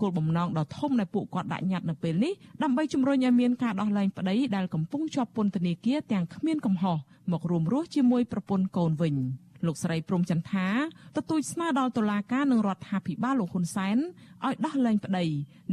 [0.00, 2.32] គោលបំណងដ៏ធំដែលពួកគាត់ដាក់ញត្តិនៅពេលនេះ
[2.62, 6.96] ដើម្បីជំរុញឲ្យមានការដោះលែងប្តីដែលកំពុងជាប់ពន្ធនាគារទាំងគ្មានកំហុស
[7.32, 9.16] មករួមរស់ជាមួយប្រពន្ធកូនវិញ
[9.66, 10.66] លោកស្រីព្រំចន្ទថា
[11.16, 13.96] ទទូចស្នើដល់តុលាការនិងរដ្ឋាភិបាលលោកហ៊ុនសែន
[14.46, 15.24] ឲ្យដោះលែងប្តី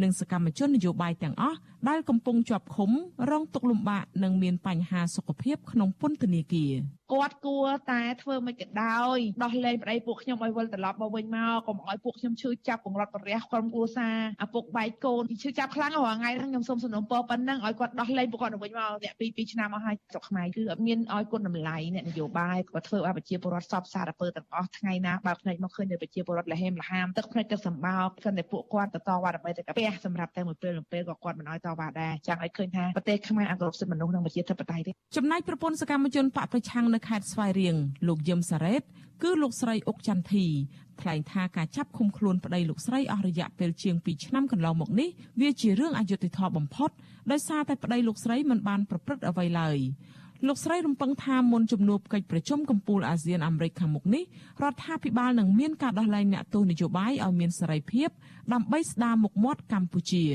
[0.02, 1.58] និងសកម្មជននយោបាយទាំងអស់
[1.90, 2.92] ដែលកំពុងជាប់ឃុំ
[3.30, 6.74] រងទុក្ខលំបាកនិងមានបញ្ហាសុខភាពក្នុងពន្ធនាគារ
[7.14, 37.76] គាត់គួរតែធ្វើមិនក៏ដោយដោះលែងប្តីពួកខ្ញុំឲ្យវិលត្រឡប់មកវិញមកកុំឲ្យពួកខ្ញុំឈឺចាប់កង្រត់ប្រះក្រុមគ្រួសារឪពុកបែកកូនឈឺចាប់ខ្លាំងរាល់ថ្ងៃហ្នឹងខ្ញុំសូមសំណូមពរប៉ុណ្ណឹងឲ្យគាត់ដោះលែងពួកគាត់ទៅវិញមកអ្នកពី2ឆ្នាំមកហើយស្រុកខ្មែរគឺអត់មានឲ្យគុណតម្លៃអ្នកនយោបាយគាត់ធ្វើឲ្យប្រជាពលរដ្ឋសពសារពើទាំងអស់ថ្ងៃណាបើភ្នែកមកឃើញនៅប្រជាពលរដ្ឋលហេមលហាមទឹកភ្នែកទឹកសម្បោកគិតតែពួកគាត់ទៅតវ៉ាដើម្បីតែកាពះសម្រាប់តែមួយពេលមួយពេលក៏គាត់មិនឲ្យតវ៉ាដែរចង់ឲ្យឃើញថាប្រទេសខ្មែរអគ្រប់សិទ្ធិមនុស្សនិងប្រជាធិបតេយ្យទេចំណែកប្រពន្ធសកម្មជនបកប្រឆាំងនៅខេត្តស្វាយរៀង
[38.08, 38.84] លោកយឹមសារ៉េត
[39.24, 40.46] គឺលោកស្រីអុកចន្ទធី
[41.02, 45.10] ថ្លែងថាការចាប់ឃុំខ្លួនប្តីលោកស្រីអស់រយៈពេលជាង2ឆ្នាំកន្លងមកនេះ
[45.42, 46.90] វាជារឿងអយុត្តិធម៌បំផុត
[47.32, 49.78] ដោយសារតែប្តីលោកស្រីមិនបានប្រព្រឹត្តអ្វីឡើយ
[50.48, 54.24] លោកស្រីរំពឹងថាមុនជំនួបកិច្ចប្រជុំកំពូលអាស៊ានអាមេរិកខាងមុខនេះ
[54.64, 58.10] រដ្ឋាភិបាលនឹងមានការដោះលែងអ្នកទោសនយោបាយឲ្យមានសេរីភាព
[58.54, 60.26] ដើម្បីស្ដារមុខមាត់កម្ពុជា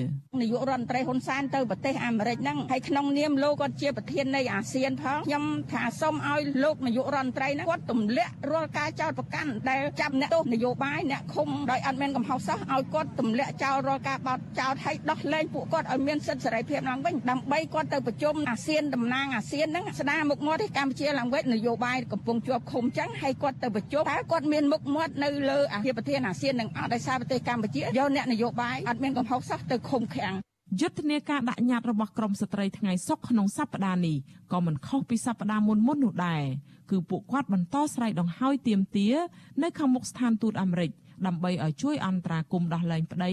[0.40, 30.34] នាយករដ្ឋមន្ត្រីហ៊ុនសែនទៅប្រទេសអាមេរិកហ្នឹងហើយក្នុងនាមលោកគាត់ជាប្រធាននៃអាស៊ានផងខ្ញុំថាសូមឲ្យលោកនាយករដ្ឋមន្ត្រីហ្នឹងគាត់ទម្លាក់រាល់ការចោទប្រកាន់ដែលចាប់អ្នកទោសនយោបាយអ្នកឃុំដោយអត់មានកំហុសសោះឲ្យគាត់ទម្លាក់ចោលរាល់ការបោទចោទឲ្យដោះលែងពួកគាត់ឲ្យមានសិទ្ធិសេរីភាពឡើងវិញដើម្បីគាត់ទៅប្រជុំអាស៊ានតំណាងអាស៊ានហ្នឹងស្ដារមុខមាត់ឲ្យកម្ពុជាឡើងវិញនយោបាយកំពុងជាប់ឃុំចឹងហើយគាត់ទៅប្រជុំតើគាត់មានមុខមាត់នៅលើអាភិបប្រធានអាស៊ាននឹងអត់ដោយសារប្រទេសកម្ពុជាយកអ្នកនយោបាយអត់មានកំហុសសោះទៅឃុំឃាំង
[30.80, 34.16] យុទ្ធនាការដាក់ញត្តិរបស់ក្រមស្ត្រីថ្ងៃសុកក្នុងសប្តាហ៍នេះ
[34.52, 36.44] ក៏មិនខុសពីសប្តាហ៍មុនមុននោះដែរ
[36.90, 39.14] គឺពួកគាត់បន្តស្រែកដង្ហោយទាមទារ
[39.62, 40.90] នៅខាងមុខស្ថានទូតអាមេរិក
[41.26, 43.32] ដើម្បីឲ្យជួយអន្តរាគមន៍ដោះលែងប្តី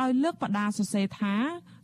[0.00, 1.34] ដោយលើកបដាសរសេរថា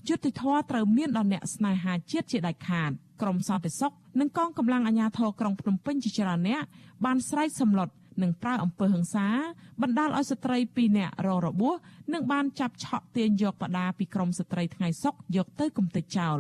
[0.09, 6.63] យុត្តិធម៌ត្រូវមានដល់អ្នកស្នេហាជាតិជាដាច់ខាត ក្រមសន្តិសុខនិងកងកម្លាំងអាជ្ញាធរក្រុងភ្នំពេញជាច្រើនអ្នក
[7.05, 7.89] បានស្រែកសម្លុត
[8.23, 9.27] និងប្រើអំពើហិង្សា
[9.83, 11.75] បណ្ដាលឲ្យស្ត្រី2នាក់រងរបួស
[12.13, 16.39] និងបានចាប់ឆក់ទាញយកបដាពីក្រមស្ត្រីថ្ងៃសុកយកទៅគំទេចចោល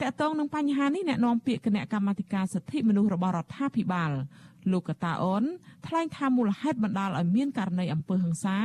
[0.00, 4.10] តកតងនឹងបញ្ហានេះអ្នកនាំពាក្យគណៈកម្មាធិការសិទ្ធិមនុស្សរបស់រដ្ឋាភិបាល
[4.72, 5.44] លោកកតាអូន
[5.86, 8.58] ថ្លែងថាមូលហេតុបណ្ដាលឲ្យមានករណីអំពើហិង្សា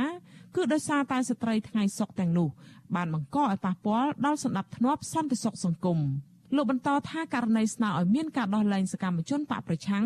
[0.56, 2.48] គឺដោយសារតែស្ត្រីថ្ងៃសុកទាំងនោះ
[2.94, 5.98] បានបង្កឲ្យប៉ះពាល់ដល់សន្តិភាពសន្តិសុខសង្គម
[6.56, 10.04] លោកបន្តថាករណីស្នើឲ្យមានការដោះលែងសកម្មជនបកប្រឆាំង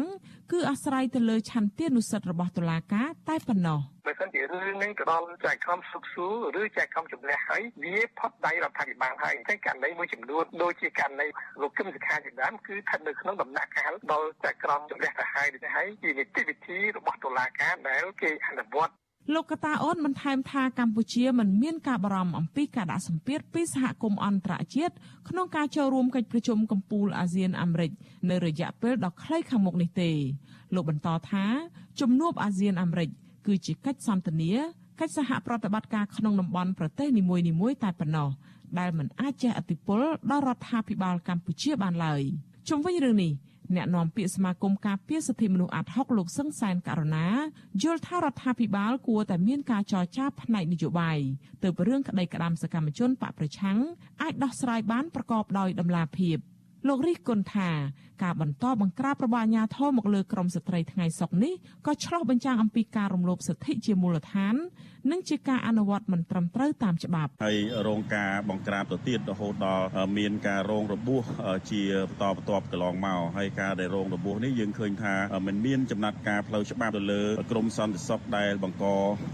[0.53, 11.27] គឺអាស្រ័យទៅលើឆន្ទានុសិទ្ធិរបស់តុលាការតែប៉ុណ្ណោះបើសិនជារឿងនេះទៅដល់ចែកខំសុខសួរឬចែកខំជំនះហើយវាផុតដៃរដ្ឋាភិបាលហើយតែករណីមួយចំនួនដូចជាករណី
[11.61, 18.95] លោកគឹមសុខាជាដើមគឺស្ថិតនៅក្នុងដំណាក់កាលដល់ចែកក្រមជំនះទៅហើយដូចនេះហើយជានីតិវិធីរបស់តុលាការដែលគេអនុវត្ត
[19.35, 24.95] លោកកតាអូនបន្ថែមថាកម្ពុជាមិនមានការបារម្ភអំពីការដាក់សម្ពាធពីសហគមន៍អន្តរជាតិ
[25.29, 27.91] ក្នុងការចូលរួមកិច្ចប្រជុំកំពូលអាស៊ានអាមេរិក
[28.31, 30.11] នៅរយៈពេលដ៏ខ្លីខាងមុខនេះទេ
[30.75, 31.45] លោកបន្តថា
[32.01, 33.11] ជំនួបអាស៊ានអាមេរិក
[33.47, 34.53] គឺជាកិច្ចសន្ទនា
[35.01, 38.29] កិច្ចសហប្រតិបត្តិការក្នុងតំបន់ប្រទេសនីមួយៗតែប៉ុណ្ណោះ
[38.79, 42.23] ដែលមិនអាចជះឥទ្ធិពលដល់រដ្ឋាភិបាលកម្ពុជាបានឡើយ
[42.69, 43.33] ជុំវិញរឿងនេះ
[43.77, 47.29] អ្នកនាំពាក្យសមាគមការពារសិទ្ធិមនុស្សអាត់ហុកលោកសឹងសែនករណា
[47.83, 51.19] យល់ថារដ្ឋាភិបាលគួរតែមានការចរចាផ្នែកនយោបាយ
[51.63, 53.79] ទើបរឿងក្តីក្តាមសកម្មជនបកប្រឆាំង
[54.23, 56.39] អាចដោះស្រាយបានប្រកបដោយតម្លាភាព
[56.89, 57.71] លោករិះគន់ថា
[58.23, 61.55] ការបន្តបង្ក្រាបរបស់អាជ្ញាធរមកលើក្រមស្ត្រីថ្ងៃសុកនេះ
[61.87, 64.55] ក៏ឆ្លុះបញ្ចាំងអំពីការរំលោភសិទ្ធិជាមូលដ្ឋាន
[65.11, 67.57] និងជាការអនុវត្តមិនត្រឹមត្រូវតាមច្បាប់ហើយ
[67.89, 69.87] រងការបង្ក្រាបទៅទៀតរហូតដល់
[70.19, 71.23] មានការរងរបួស
[71.71, 75.15] ជាបន្តបន្ទាប់កន្លងមកហើយការដែលរងរបួសនេះយើងឃើញថា
[75.47, 78.85] มันមានចំណាត់ការផ្លូវច្បាប់ទៅលើក្រមសន្តិសុខដែលបង្ក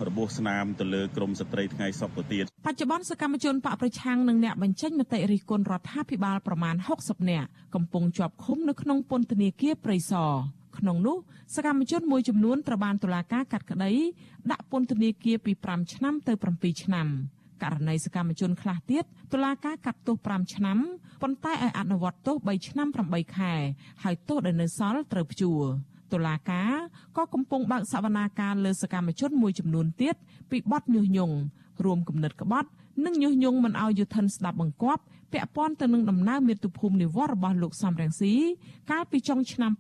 [0.07, 10.33] របួសស្នាមទៅលើក្រមស្ត្រីថ្ងៃសុកទៅទៀតបច្ចុប្បន្នសកម្មជនបកប្រឆាំងនិងអ្នកបញ្ចេញមតិរិះគន់រដ្ឋាភិបាលប្រមាណ60នាក់កំពុងជាប់ឃុំនៅក្នុងពន្ធនាគារព្រៃសរ
[10.79, 11.17] ក្នុងនោះ
[11.55, 13.93] សកម្មជនមួយចំនួនត្រូវបានតុលាការកាត់ក្តី
[14.51, 17.07] ដាក់ពន្ធនាគារពី5ឆ្នាំទៅ7ឆ្នាំ
[17.63, 20.79] ករណីសកម្មជនខ្លះទៀតតុលាការកាត់ទោស5ឆ្នាំ
[21.23, 23.53] ប៉ុន្តែឲ្យអនុវត្តទោស3ឆ្នាំ8ខែ
[24.03, 25.63] ហើយទោសដែលនៅសល់ត្រូវព្យួរ
[26.13, 26.73] តុលាការ
[27.17, 30.17] ក៏កំពុងបើកសវនាការលើសកម្មជនមួយចំនួនទៀត
[30.51, 31.37] ពីបទញុះញង់
[31.85, 32.69] រួមគំនិតក្បត់
[33.05, 38.35] និងញុះញង់មិនឲ្យយុធិនស្ដាប់បង្គាប់ ពាក់ព័ន្ធទៅនឹងដំណើរមាតុភូមិនិវត្តរបស់លោកសំរងស៊ី
[38.91, 39.73] កាលពីចុងឆ្នាំ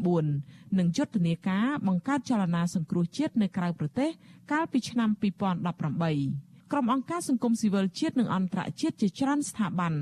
[0.00, 4.10] 2019និងយុទ្ធនាការបង្កើតចលនាសង្គ្រោះជាតិនៅក្រៅប្រទេស
[4.52, 9.94] កាលពីឆ្នាំ2018ក្រុមអង្គការសង្គមស៊ីវិលជាតិនិងអន្តរជាតិជាច្រើនស្ថាប័ន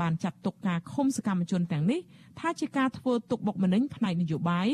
[0.00, 2.00] បានចាត់ទុកការឃុំសកម្មជនទាំងនេះ
[2.40, 4.68] ថាជាការធ្វើទុកបុកម្នេញផ្នែកនយោបាយ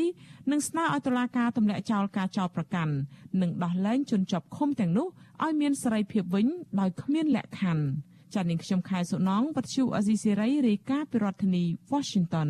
[0.51, 2.93] និងស្នើឲ្យតុលាការទម្លាក់ចោលការចោទប្រកាន់
[3.41, 5.07] និងដោះលែងជនជាប់ឃុំទាំងនោះ
[5.43, 6.47] ឲ្យមានសេរីភាពវិញ
[6.79, 12.49] ដោយគ្មានលក្ខខណ្ឌ ចា៎នាងខ្ញុំខែសុណងវັດឈូអេស៊ីសេរីរាយការណ៍ពីរដ្ឋធានី Washington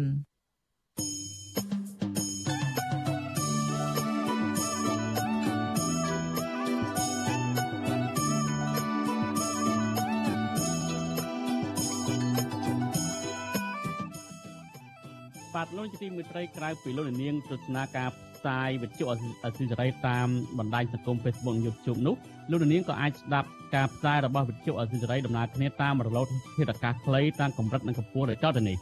[15.55, 18.09] បាទលោកជាទីមេត្រីក្រៅពីលោកនាងទស្សនាការ
[18.39, 19.13] ផ្សាយវិទ្យុអ
[19.57, 20.27] សិរ័យតាម
[20.59, 22.15] បណ្ដាញសង្គម Facebook និង YouTube នោះ
[22.51, 28.77] លោកនាងក៏អាចស្ដាប់ការផ្សាយរបស់វិទ្យុអសិរ័យដំណើរគ្នាតាមរលកធាតុអាកាសខ្លីតាមកម្រិតនិងកម្ពស់ដូចតទៅនេះ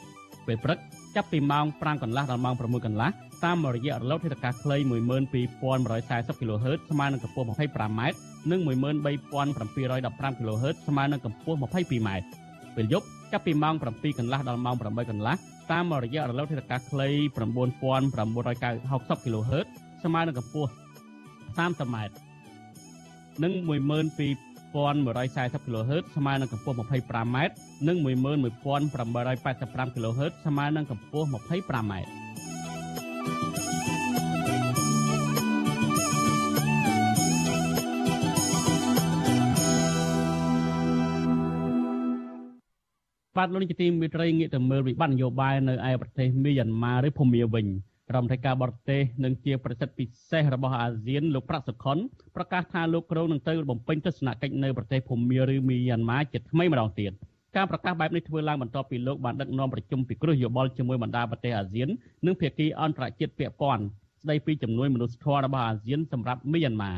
[0.47, 0.77] ពេលព្រឹក
[1.15, 3.09] ចាប់ពីម៉ោង5កន្លះដល់ម៉ោង6កន្លះ
[3.45, 4.77] តាមរយៈរលកធាតុអាកាសខ្លី
[5.43, 8.01] 12140 kHz ស្មើនឹងកម្ពស់ 25m
[8.51, 12.09] និង13715 kHz ស្មើនឹងកម្ពស់ 22m
[12.75, 15.35] ពេលយប់ចាប់ពីម៉ោង7កន្លះដល់ម៉ោង8កន្លះ
[15.71, 19.67] តាមរយៈរលកធាតុអាកាសខ្លី9960 kHz
[20.03, 20.71] ស្មើនឹងកម្ពស់
[21.57, 21.97] 30m
[23.43, 27.37] និង12140 kHz ស្មើនឹងកម្ពស់ 25m
[27.87, 31.93] និង11885 kHz ស្មើនឹងកម្ពស់ 25m
[43.37, 47.67] បាទលោកនាយកទីមេត្រីងាកទៅមើលវិបត្តិនយោបាយនៅឯប្រទេសមីយ៉ាន់ម៉ាឬភូមាវិញ
[48.13, 51.97] រដ្ឋមន្ត្រីការបរទេសនិងជាប្រសិទ្ធពិសេសរបស់អាស៊ានលោកប្រាក់សុខុន
[52.35, 57.11] ប្រកាសថាលោកគ្រងនឹងទៅបំពេញទស្សនកិច្ចនៅប្រទេសភូមាឬមីយ៉ាន់ម៉ាជាថ្មីម្ដងទៀត
[57.55, 61.89] ការប្រកាសបែបនេះធ្វើឡើងបន្ទាប់ពីលោកបានដឹកនាំប្រជុំពិគ្រោះយោបល់ជាមួយបណ្ដាប្រទេសអាស៊ាន
[62.25, 63.83] និងភាគីអន្តរជាតិពាក់ព័ន្ធ
[64.21, 66.93] ស្ដីពីចំនួនមនុស្សធម៌របស់អាស៊ានសម្រាប់មីយ៉ាន់ម៉ា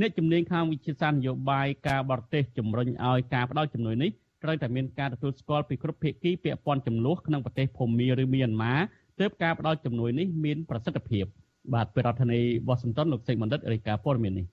[0.00, 4.10] អ្នកជំនាញខាងវិជាសាស្ត្រនយោបាយការបរទេសជំរុញឲ្យការផ្ដល់ជំនួយនេះ
[4.42, 8.74] ត្រូវតែមានការទទួលស្គាល់ពីគ្រប់ភាគីពាក់ព័ន្ធចំនួនក្នុងប្រទេសភូមាឬមីយ៉ាន់ម៉ា
[9.20, 11.24] ទើបការផ្ដល់ជំនួយនេះមានប្រសិទ្ធភាព
[11.74, 14.46] បាទពីរដ្ឋធានីវ៉ាស៊ីនតោនលោកសេកបណ្ឌិតរាយការណ៍ព័ត៌មាននេះ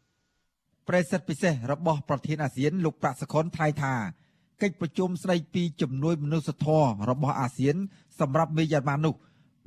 [0.88, 3.94] ប្រសិទ្ធពិសេសរបស់ប្រធានអាស៊ានលោកប្រាក់សខុនថ្លែងថា
[4.62, 7.76] កិច្ចប្រជុំស្ដីពីជំនួយមនុស្សធម៌របស់អាស៊ាន
[8.20, 9.16] សម្រាប់មីយ៉ាន់ម៉ានោះ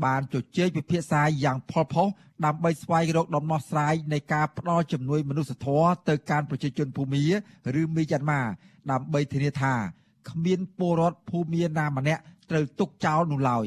[0.04, 2.08] បានជជែកពិភាក្សាយ៉ាងផុសផុស
[2.44, 7.24] ដើម្បីស្វែងរកដំណោះស្រាយនៃការផ្ដល់ជំនួយមនុស្សធម៌ទៅកាន់ប្រជាជនភូមា
[7.80, 8.40] ឬមីយ៉ាន់ម៉ា
[8.90, 9.74] ដើម្បីធានាថា
[10.28, 13.66] គ្មានពលរដ្ឋភូមិណាម្នាក់ត្រូវទុកចោលនោះឡើយ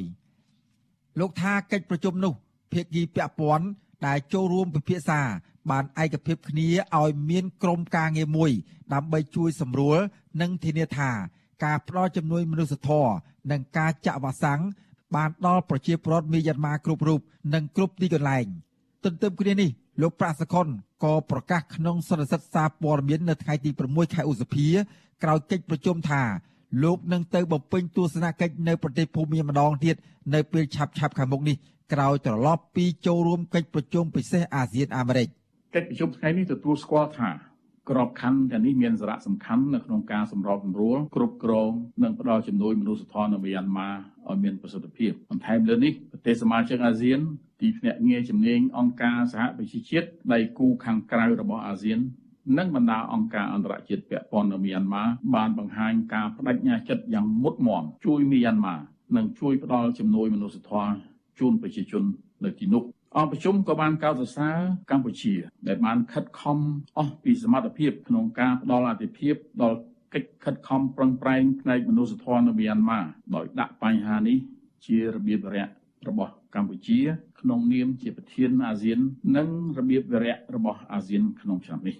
[1.20, 2.34] លោកថាកិច្ចប្រជុំនោះ
[2.72, 3.66] ភាគីពាក់ព័ន្ធ
[4.06, 5.22] ដែលចូលរួមពិភាក្សា
[5.70, 6.68] បានឯកភាពគ្នា
[7.00, 8.52] ឲ្យមានក្រុមការងារមួយ
[8.94, 9.98] ដើម្បីជួយសម្រួល
[10.42, 11.10] និងធានាថា
[11.64, 13.14] ការផ្ដល់ជំនួយមនុស្សធម៌
[13.52, 14.62] និងការចាក់វ៉ាក់សាំង
[15.16, 17.20] បានដល់ប្រជាពលរដ្ឋមីយ៉ាន់ម៉ាគ្រប់រូប
[17.54, 18.46] និងគ្រប់ទីកន្លែង
[19.04, 19.70] ទន្ទឹមគ្នានេះ
[20.02, 20.68] លោកប្រាក់សខុន
[21.04, 24.68] ក៏ប្រកាសក្នុងសន្និសីទសារព័ត៌មាននៅថ្ងៃទី6ខែឧសភា
[25.24, 26.22] ក្រោយកិច្ចប្រជុំថា
[26.84, 29.96] លោកនឹងទៅបំពេញទស្សនកិច្ចនៅប្រទេសភូមាម្ដងទៀត
[30.34, 31.56] នៅពេលឆាប់ឆាប់ខាងមុខនេះ
[31.94, 35.28] ក្រោយត្រឡប់ពីចូលរួមកិច្ចប្រជុំពិសេសអាស៊ានអាមេរិក
[35.76, 37.30] កិច្ចប្រជុំថ្ងៃនេះទទួលស្គាល់ថា
[37.90, 41.72] ក្របខ័ណ្ឌទាំងនេះមានសារៈសំខាន់នៅក្នុងការសម្របសម្រួលគ្រប់គ្រង
[42.04, 43.90] និងផ្ដល់ជំនួយមនុស្សធម៌នៅមីយ៉ាន់ម៉ា
[44.30, 47.20] ឲ្យមានប្រសិទ្ធភាពបន្ថែមលើនេះប្រទេសសមាជិកអាស៊ាន
[47.62, 52.00] ទីភ្នាក់ងារជំនាញអង្គការសហប្រជាជាតិដៃគូខាងក្រៅរបស់អាស៊ាន
[52.58, 55.04] និងបណ្ដាអង្គការអន្តរជាតិពាក់ព័ន្ធនៅមីយ៉ាន់ម៉ា
[55.36, 58.76] បានបង្ហាញការបដិញ្ញាចិត្តយ៉ាងមុតមមជួយមីយ៉ាន់ម៉ា
[59.18, 60.94] និងជួយផ្ដល់ជំនួយមនុស្សធម៌
[61.40, 62.04] ជូនប្រជាជន
[62.46, 62.84] នៅទីនោះ
[63.18, 64.58] អង្គប្រជុំក៏បានកោតសរសើរ
[64.92, 65.34] កម្ពុជា
[65.68, 66.58] ដែលបានខិតខំ
[66.98, 69.78] អស់ពីសមត្ថភាពក្នុងការផ្ដល់អធិភាពដល់
[70.14, 73.00] កិច្ចខិតខំប្រឹងប្រែងផ្នែកមនុស្សធម៌នៅមីយ៉ាន់ម៉ា
[73.36, 74.38] ដោយដាក់បញ្ហានេះ
[74.86, 75.68] ជារបៀបវារៈ
[76.08, 77.00] របស់កម្ពុជា
[77.40, 79.00] ក្នុងនាមជាប្រធានអាស៊ាន
[79.38, 81.96] និងរបៀបវារៈរបស់អាស៊ានក្នុងឆ្នាំនេះ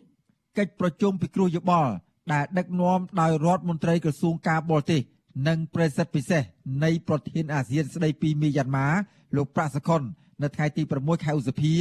[0.58, 1.92] កិច្ចប្រជុំពិគ្រោះយោបល់
[2.34, 5.02] ដែលដឹកនាំដោយរដ្ឋមន្ត្រីក្រសួងការបរទេស
[5.48, 6.44] និងប្រេសិតពិសេស
[6.84, 8.88] នៃប្រធានអាស៊ានស្ដីពីមីយ៉ាន់ម៉ា
[9.36, 10.02] លោកប្រាក់សខុន
[10.42, 11.74] នៅថ្ងៃទី6ខែឧសភា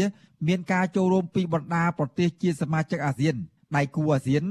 [0.49, 3.35] មានការចូលរួមពីបណ្ដាប្រទេសជាសមាជិកអាស៊ាន
[3.77, 4.43] ដៃគូអាស៊ាន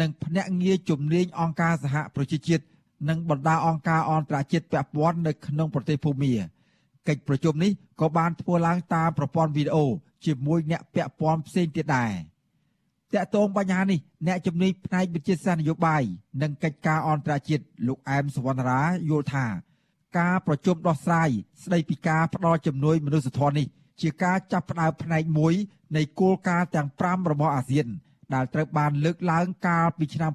[0.00, 2.64] និងភ្នាក់ងារជំនាញអង្គការសហប្រជាជាតិ
[3.08, 6.32] និងបណ្ដាអង្គការអន្តរជាតិពាក់ព័ន្ធនៅក្នុងប្រទេសភូមា
[7.08, 9.84] កិច្ចប្រជុំនេះក៏បានធ្វើឡើងតាមប្រព័ន្ធវីដេអូ
[10.24, 12.12] ជាមួយអ្នកពាក់ព័ន្ធផ្សេងទៀតដែរ
[13.16, 16.02] តកតងបញ្ហានេះអ្នកជំនាញផ្នែកវិទ្យាសាស្ត្រនយោបាយ
[16.42, 19.46] និងកិច្ចការអន្តរជាតិលោកអែមសវណ្ណរាយល់ថា
[20.18, 21.30] ការប្រជុំដោះស្រាយ
[21.64, 23.66] ស្ដីពីការផ្ដល់ជំនួយមនុស្សធម៌នេះ
[24.00, 25.54] ជាការចាប់ផ្ដើមផ្នែកមួយ
[25.96, 27.86] នៃគោលការណ៍ទាំង5របស់អាស៊ាន
[28.34, 30.32] ដែលត្រូវបានលើកឡើងកាលពីឆ្នាំ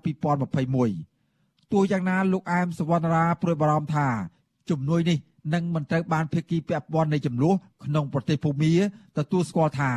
[0.63, 4.07] 2021ទោះយ៉ាងណាលោកអែមសវណ្ណរាព្រួយបារម្ភថា
[4.69, 5.17] ជំនួយនេះ
[5.53, 8.73] នឹងមិនត្រូវបានភាគីពាក់ព័ន្ធនៃចំនួនក្នុងប្រទេសភូមា
[9.17, 9.91] ទទួលស្គាល់ថា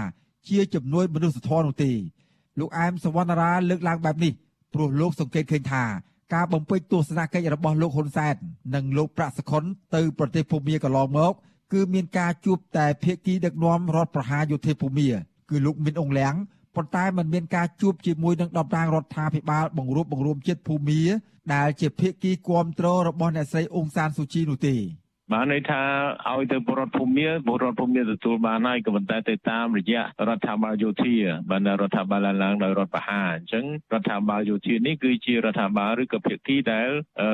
[0.48, 1.92] ជាជំនួយមនុស្សធម៌នោះទេ
[2.58, 4.32] លោកអែមសវណ្ណរាលើកឡើងបែបនេះ
[4.74, 5.84] ព្រោះលោកសង្កេតឃើញថា
[6.34, 8.34] ការបំពេញទស្សនកិច្ចរបស់លោកហ៊ុនសែន
[8.74, 11.32] និងលោកប្រាក់សខុនទៅប្រទេសភូមាកន្លងមក
[11.72, 15.08] គឺមានការជួបតែភាគីដឹកនាំរដ្ឋប្រហារយោធាភូមា
[15.50, 16.34] គឺលោកមីនអងលៀង
[16.76, 21.00] ប៉ុន្តែมันមានការជួបជាមួយនឹងតំណាងរដ្ឋាភិបាលបង្រួបបង្រួមជាតិភូមា
[21.54, 24.74] ដែលជាភាគីគាំទ្ររបស់អ្នកស្រីអ៊ុងសានស៊ូជីនោះទេ
[25.30, 25.82] បានន័យថា
[26.30, 31.14] ឲ្យទៅពលរដ្ឋភូមិពលរដ្ឋភូមិទទួលបានហើយក៏ប៉ុន្តែទៅតាមរយៈរដ្ឋាភិបាលយោធា
[31.50, 36.88] បានរដ្ឋាភិបាលឡើងដោយរដ្ឋបហាអញ្ចឹងរដ្ឋាភិបាលយោធានេះគឺជារដ្ឋាភិបាលឬក៏ភាគីដែល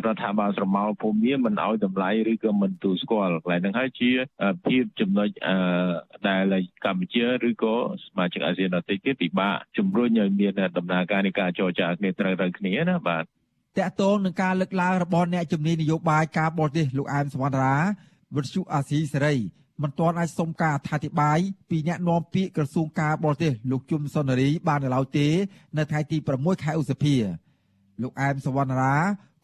[0.06, 4.10] រដ្ឋាភិបាលស្រមោលភូមិមិនឲ្យតម្លៃឬក៏មិនទូស្គាល់កន្លែងហ្នឹងហើយជា
[4.66, 5.28] ភាពចំណុច
[6.28, 7.74] ដែលកម្ពុជាឬក៏
[8.04, 13.24] សមាជិកអាស៊ានដទៃទៀតពិបាកជំរុញឲ្យមានដំណើរការនៃការចរចាគ្នាត្រូវត្រូវគ្នាណាបាទ
[13.78, 17.76] តកតងនឹងការលើកឡើងរបស់អ្នកជំនាញនយោបាយការបរទេសលោកអែមសវណ្ណរា
[18.34, 19.34] វិទ្យុអាស៊ីសេរី
[19.82, 21.38] មិនទាន់អាចសុំការអធិប្បាយ
[21.70, 25.26] ពីអ្នកនាំពាក្យក្រសួងការបរទេសលោកជុំសុនរីបាននៅឡើយទេ
[25.76, 27.14] នៅថ្ងៃទី6ខែឧសភា
[28.02, 28.96] លោកអែមសវណ្ណរា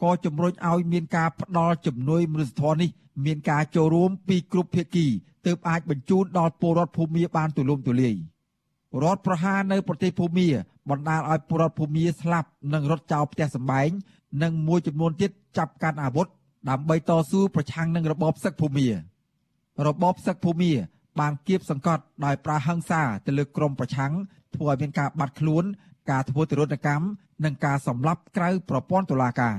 [0.02, 2.90] ក៏ជំរុញឲ្យមានការផ្ដល់ជំនួយមនុស្សធម៌នេះ
[3.24, 5.06] មានការចូលរួមពីគ្រប់ភាគី
[5.46, 8.14] ទើបអាចបញ្ជូនដល់ពលរដ្ឋភូមិបានទូលំទូលាយ
[9.02, 10.48] រដ្ឋប្រហារនៅប្រទេសភូមា
[10.90, 13.90] បណ្ដាលឲ្យពលរដ្ឋភូមាស្លាប់និងរត់ចោលផ្ទះសម្បែង
[14.42, 16.26] និងមួយចំនួនទៀតចាប់កាន់អាវុធ
[16.70, 18.88] ដើម្បីតស៊ូប្រឆាំងនឹងរបបសឹកភូមា
[19.86, 20.72] របបសឹកភូមា
[21.20, 24.12] បានគៀបសង្កត់ដោយប្រើហិង្សាទៅលើក្រុមប្រឆាំង
[24.54, 25.64] ធ្វើឲ្យមានការបាត់ខ្លួន
[26.10, 27.06] ការធ្វើទរណកម្ម
[27.44, 29.56] និងការសម្លាប់ក្រៅប្រព័ន្ធតុលាការ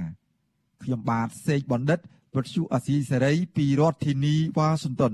[0.84, 2.00] ខ្ញុំបាទសេកបណ្ឌិត
[2.36, 5.14] វិទ្យុអាស៊ីសេរីពីរដ្ឋធានីវ៉ាស៊ីនតោន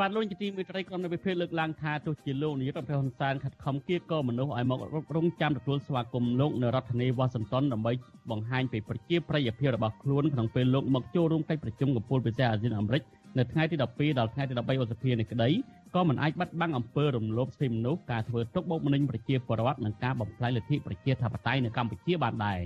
[0.00, 4.80] បាទលោកជាទីមេត្រីក្រុមនៃវិភាគលើកឡើងថាទោះជាលោកនាយករដ្ឋមន្ត្រីហ៊ុនសែនខិតខំគៀកក៏មនុស្សឲ្យមក
[5.16, 7.92] រងចាំទទួលស្វាគមន៍លោកនៅរដ្ឋធានីវ៉ាស៊ីនតោនដើម្បី
[8.30, 13.02] បង្ហាញពីប្រជាប្រិយភាពរបស់ខ្លួនក្នុងពេលលោកមកចូលរួមកិច្ចប្រជុំកំពូលពិសេសអាស៊ានអាមេរិក
[13.38, 15.48] នៅថ្ងៃទី12ដល់ថ្ងៃទី13ឧសភានេះក្តី
[15.94, 22.60] ក៏មិនអាចបាត់បង់អំពើរំលោភសិទ្ធិមនុស្សការធ្វើទុកបុកម្នេញប្រជាពលរដ្ឋនិងការបំផ្លាញលទ្ធិប្រជាធិបតេយ្យនៅកម្ពុជាបានដែរ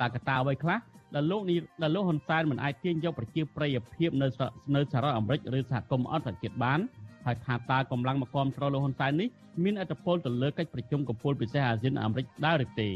[0.00, 0.78] តើកត្តាអ្វីខ្លះ
[1.14, 4.26] ដែលលោកនេះដែលលោកហ៊ុនសែនមិនអាចទាញយកប្រជាប្រិយភាពនៅ
[4.74, 6.80] នៅសហរដ្ឋអាមេរិកឬសហគមន៍អន្តរជាតិបាន
[7.26, 9.28] ហើយថាតើកម្លាំងមកគ្រប់គ្រងលោកហ៊ុនសែននេះ
[9.64, 12.90] មានអធិបុលទៅលើកិច្ចប្រជុំកំពូលពិសេសអាស៊ានអាមេរិកដែរឬទេ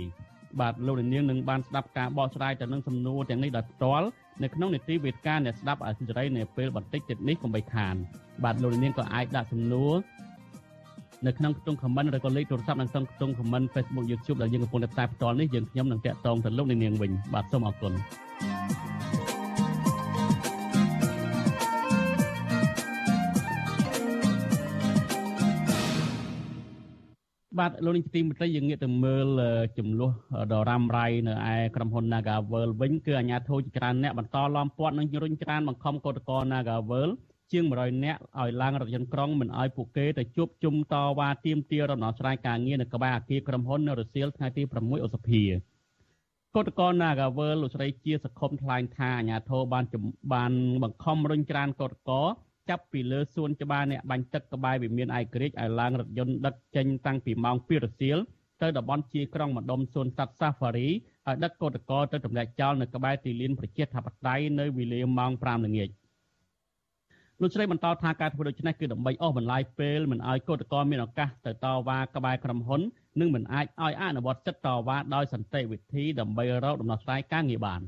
[0.60, 4.06] បាទលោកនាងនឹងបានស្ដាប់ការបកស្រាយទៅនឹងសំណួរទាំងនេះដោយផ្ទាល់
[4.42, 7.94] នៅក្នុងនីតិវេទិកាអ្នកស្ដាប់អាស៊ីសេរីនៅពេលបន្តិចទៀតនេះកុំបីខាន
[8.44, 9.94] បាទលោកនាងក៏អាចដាក់សំណួរ
[11.27, 17.92] នៅក្នុងខ្ទង់ comment ឬក៏លេខទូរស័ព្ទនៅក្នុងខ្ទង់ comment Facebook YouTube ដែលយើងកំពុងតែផ្សាយផ្ទាល់នេះយើងខ្ញុំនឹងតាក់ទងទៅលោកនាងវិញបាទសូមអរគុណ
[27.59, 29.29] បាទលោកនាងទីមេត្រីយើងងាកទៅមើល
[29.79, 30.12] ចំនួន
[30.53, 37.09] ដរ៉ាំរ៉ៃនៅឯក្រុមហ៊ុន Nagavel វិញគឺអាជ្ញាធរជាច្រើនអ្នកបន្តឡោមព័ទ្ធនិងរុញច្រានបង្ខំកោតក្រ Nagavel
[37.55, 45.42] ជាង100នាក់ឲ្យឡើងរថយន្តក្រុងមិនឲ្យពួកគេទៅជួបជុំតវ៉ាទាមទារដំណោះស្រាយការងារនៅក្បែរអគារក្រុមហ៊ុននៅរសៀលថ្ងៃទី6ឧសភា
[46.57, 49.84] កោតក្រ Nagavel លោកស្រីជាសខុមថ្លែងថាអាញាធរបាន
[50.34, 50.52] បាន
[50.82, 52.24] បង្ខំរុញច្រានកោតក្រ
[52.68, 58.18] ចាប់ពីលើសួនច្បារអ្នកបាញ់ទឹកក្បែរវិមានឯករាជ្យឲ្យឡើងរថយន្តដឹកចេញតាំងពីម៉ោង2រសៀល
[58.62, 60.88] ទៅតំបន់ជាក្រុងម្ដុំសួនសត្វ Safari
[61.28, 65.90] ឲ្យដឹកកោតក្រទៅទម្លាក់ចោលនៅក្បែរទីលានប្រជាធិបតេយ្យនៅវេលាម៉ោង5ល្ងាច។
[67.41, 72.80] លោកស្រីបន្តថាការធ្វើដូច្នេះគឺដើម្បីអស់បន្លាយពេលមិនឲ្យកោតក្រមានឱកាសទៅតវ៉ាក្បែរក្រុមហ៊ុន
[73.20, 77.80] និងមិនអាចឲ្យអនុវត្តសិទ្ធិតវ៉ាដោយសន្តិវិធីដើម្បីរកដំណោះស្រាយការងារបាន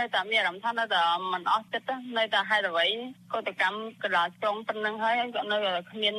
[0.00, 2.86] នៅតែមានអារម្មណ៍ថានៅតែមិនអស់ចិត្តនៅតែហេតុអ្វី
[3.32, 5.58] កតកម្មកលាចុងប៉ុណ្ណឹងហើយគាត់នៅ
[5.90, 6.14] គ្មាន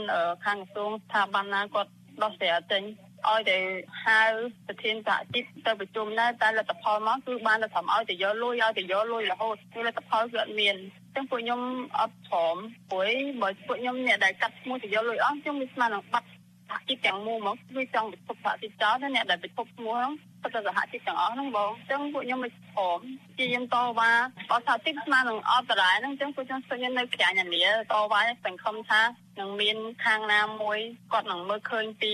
[0.46, 2.84] ខាងក្រសួងស្ថាប័នណាគាត់ដោះស្រាយចេញ
[3.32, 3.58] ឲ្យតែ
[4.06, 4.22] ហៅ
[4.68, 10.76] ប្រធានសហជីពទៅប្រជុំដែរតែលទ្ធផលមកគឺបានតែធ្វើឲ្យតែយកលុយឲ្យតែយកលុយរហូតគឺលទ្ធផលគឺអត់មាន
[11.16, 11.62] ចឹងពួកខ្ញុំ
[12.00, 12.58] អត់ព្រម
[12.90, 13.12] ព្រោះ
[13.42, 16.28] បើពួកខ្ញុំអ្នកដែលកាត់ឈ្មោះទៅយកលុយអស់ខ្ញុំមានស្មាននឹងបាត់
[16.70, 20.14] សហជីពទាំងមូលមកគឺចង់ពិភពសហជីពចោលអ្នកដែលពិភពឈ្មោះហ្នឹង
[20.44, 23.00] ប៉ុន្តែសហជីពទាំងអស់ហ្នឹងបងអញ្ចឹងពួកខ្ញុំមិនព្រម
[23.38, 24.12] ជាយើងតវ៉ា
[24.50, 27.62] បើសហជីពស្មាននឹងអត់បរាយហ្នឹងអញ្ចឹងពួកខ្ញុំស្ទើរនៅក្រៅអានី
[27.92, 29.02] តវ៉ាសង្ឃឹមថា
[29.40, 30.80] នឹងមានខាងណាមួយ
[31.14, 32.14] គាត់នឹងមើលឃើញពី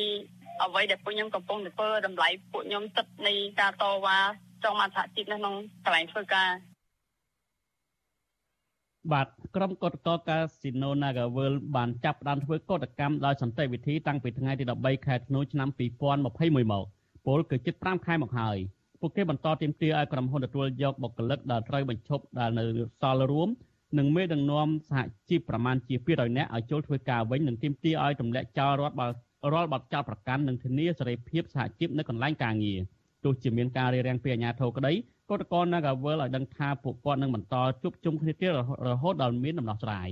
[0.63, 4.17] អ្វីដែលពួកខ្ញុំកំពុងធ្វើតម្លៃពួកខ្ញុំទឹកនៃការតវ៉ា
[4.63, 5.55] ចង់មកសហជីពនៅក្នុង
[5.85, 6.49] កន្លែងធ្វើការ
[9.11, 16.83] បាទក្រុមកតកកាស៊ីណូ Nagavel បានចាប់ផ្ដើមធ្វើកតកម្មដោយសន្តិវិធីតាំងពីថ្ងៃទី13ខែធ្នូឆ្នាំ2021មក
[17.25, 18.57] ពលគឺជិត5ខែមកហើយ
[18.99, 22.65] ពួកគេបន្តទាមទារឲ្យក្រុមហ៊ុនទទួលយកបុគ្គលិកដែលត្រូវបញ្ឈប់ដែលនៅ
[23.01, 23.49] សល់រួម
[23.97, 24.99] និងមេដឹកនាំសហ
[25.29, 29.11] ជីពប្រមាណជា200នាក់ឲ្យចូលធ្វើការវិញនិងទាមទារឲ្យទម្លាក់ចោលរដ្ឋបាល
[29.53, 32.79] រាល់បទចោទប្រកាន់និងធានាសេរីភាពសហជីពនៅកន្លែងការងារ
[33.23, 34.93] ទោះជាមានការរារាំងពីអាជ្ញាធរក្តី
[35.29, 38.51] គណៈកម្ម Nagavel ឲ្យដឹងថាពួកគាត់នឹងបន្តជួបជុំគ្នាទៀត
[38.87, 40.09] រហូតដល់មានដំណោះស្រាយ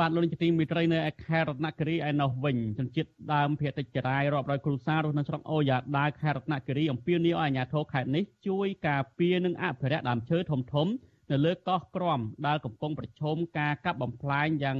[0.00, 10.86] បាទលោកនាយកទីមេត្រីនៅខេត្តរតនគិរីឯណោះវិញជនជាតិដើមភាគតិចចរាយរាប់រយគ្រួសាររស់នៅស្រុកអូយ៉ាដាខេត្តរតនគិរីអំពាវនាវឲ្យអាជ្ញាធរខេត្តនេះជួយការពារនិងអភិរក្សដើមឈើធំធំ
[11.32, 14.76] នៅលើកោះក្រំដែលកំពុងប្រឈមការកាប់បំផ្លាញយ៉ាង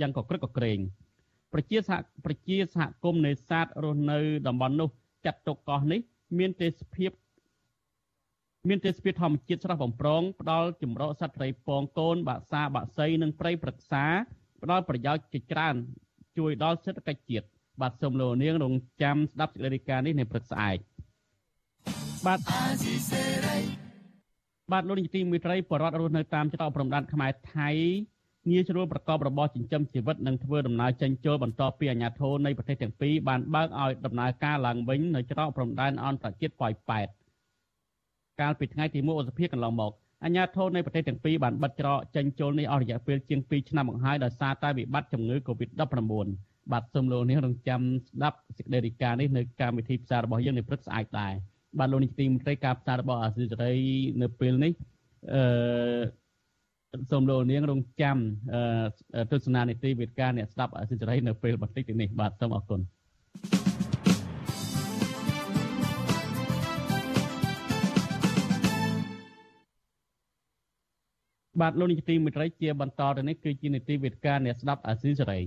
[0.00, 0.78] យ៉ាងកក្រឹកកក្រែង
[1.52, 4.88] ប្រជាសហប្រជាសហគមន៍នេសាទរស់នៅតំបន់នោះ
[5.24, 6.00] ចាត់ទុកកោះនេះ
[6.38, 7.10] មានទេសភាព
[8.68, 14.04] មានទេសភាពធម្មជាតិស្រស់បំព្រងផ្ដល់ចម្រោះសត្វត្រីពងកូនបាក់សាបាក់សីនិងព្រៃព្រឹក្សា
[14.62, 15.74] ផ្ដល់ប្រយោជន៍ជាច្រើន
[16.38, 17.46] ជួយដល់សេដ្ឋកិច្ចជាតិ
[17.80, 20.78] បាទសូមលោកនាងរងចាំស្ដាប់សេចក្តីរាយការណ៍នេះនៅព្រឹកស្អែក
[22.26, 22.38] បាទ
[24.72, 27.70] បាទលោកនាយកទីមេត្រីបរដ្ឋរស់នៅតាមច្រកព្រំដែនខ្មែរថៃ
[28.50, 37.08] ងាយស្រួលប្រកបរបរចិញ្ចឹមជីវិតនិងធ្វើដំណើរចេញចូលបន្ទាប់ពីអាជ្ញាធរនៃប្រទេសទាំងពីរបានបើកឲ្យដំណើរការឡើងវិញនៅច្រកព្រំដែនអន្តរជាតិប៉ោយប៉ែត
[38.40, 39.92] កាលពីថ្ងៃទី1ឧសភាកន្លងមក
[40.24, 46.28] អាជ្ញាធរនៃប្រទេសទាំងពីរបានបិទច្រកចេញចូលនេះអស់រយៈពេលជាង2ឆ្នាំមកហើយដោយសារតែវិបត្តិជំងឺ Covid-19
[46.72, 51.34] បាទសូមលោកនាងរងចាំស្ដាប់សេចក្តីរាយការណ៍នេះនៅកម្មវិធីផ្សាយរបស់យើងនៅព្រឹកស្អែកដែរ
[51.76, 53.74] បាទលោកនាយកទីមន្ត្រីការផ្សាយរបស់អាស៊ីសេរី
[54.22, 54.72] នៅពេលនេះ
[55.34, 55.42] អឺ
[57.10, 58.16] សូមលោកនាងរងចាំ
[59.30, 62.80] ទស្សនានីតិវិទ្យាអ្នកស្ដាប់អាស៊ីសេរីនៅពេលបន្តិចនេះបាទសូមអរគុណ
[71.60, 75.40] បាទលោកនាយកទីមេត្រីជាបន្តទៅនេះគឺជានីតិវិទ្យាអ្នកស្ដាប់អាស៊ីសេរី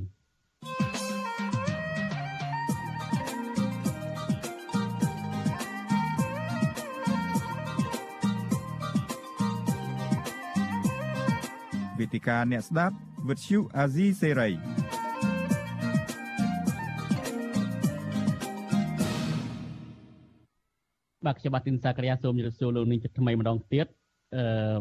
[12.11, 12.95] វេទិកាអ្នកស្ដាប់
[13.29, 14.49] វិទ្យុអាស៊ីសេរី
[21.25, 23.85] បាទខ្ញុំបាទទីនសាករិយាសូមជម្រាបសួរលោកនាងជាថ្មីម្ដងទៀត
[24.35, 24.77] អឺ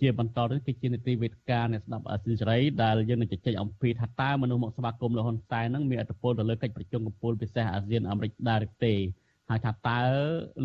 [0.00, 8.94] ជាបន្តទៅគឺជានីតិវេទិកាអ្នកស្ដាប់អាស៊ីសេរីដែលយើងនឹងជជែកអំពីថាតើមនុស្សមកស្វាគមន៍លោកហ៊ុនសែននឹងមានអធិបុលទៅលើកិច្ចប្រជុំកំពូលពិសេសអាស៊ានអាមេរិកដែរឬទេ
[9.50, 10.00] ហើយថាតើ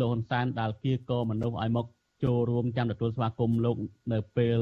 [0.00, 1.86] លោកហ៊ុនសែនដែលគៀកមនុស្សឲ្យមក
[2.24, 3.76] ចូលរួមចាំទទួលស្វាគមន៍លោក
[4.12, 4.60] នៅពេល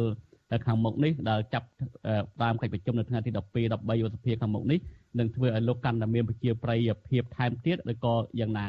[0.67, 1.67] ខាងមុខនេះដែលចាប់
[2.43, 4.79] តាមកិច្ចប្រជុំនៅថ្ងៃទី12 13ឧសភាខាងមុខនេះ
[5.19, 8.69] នឹងធ្វើឲ្យលោកកាន់តែមានប្រជាប្រិយភាពថែមទៀតឬក៏យ៉ាងណា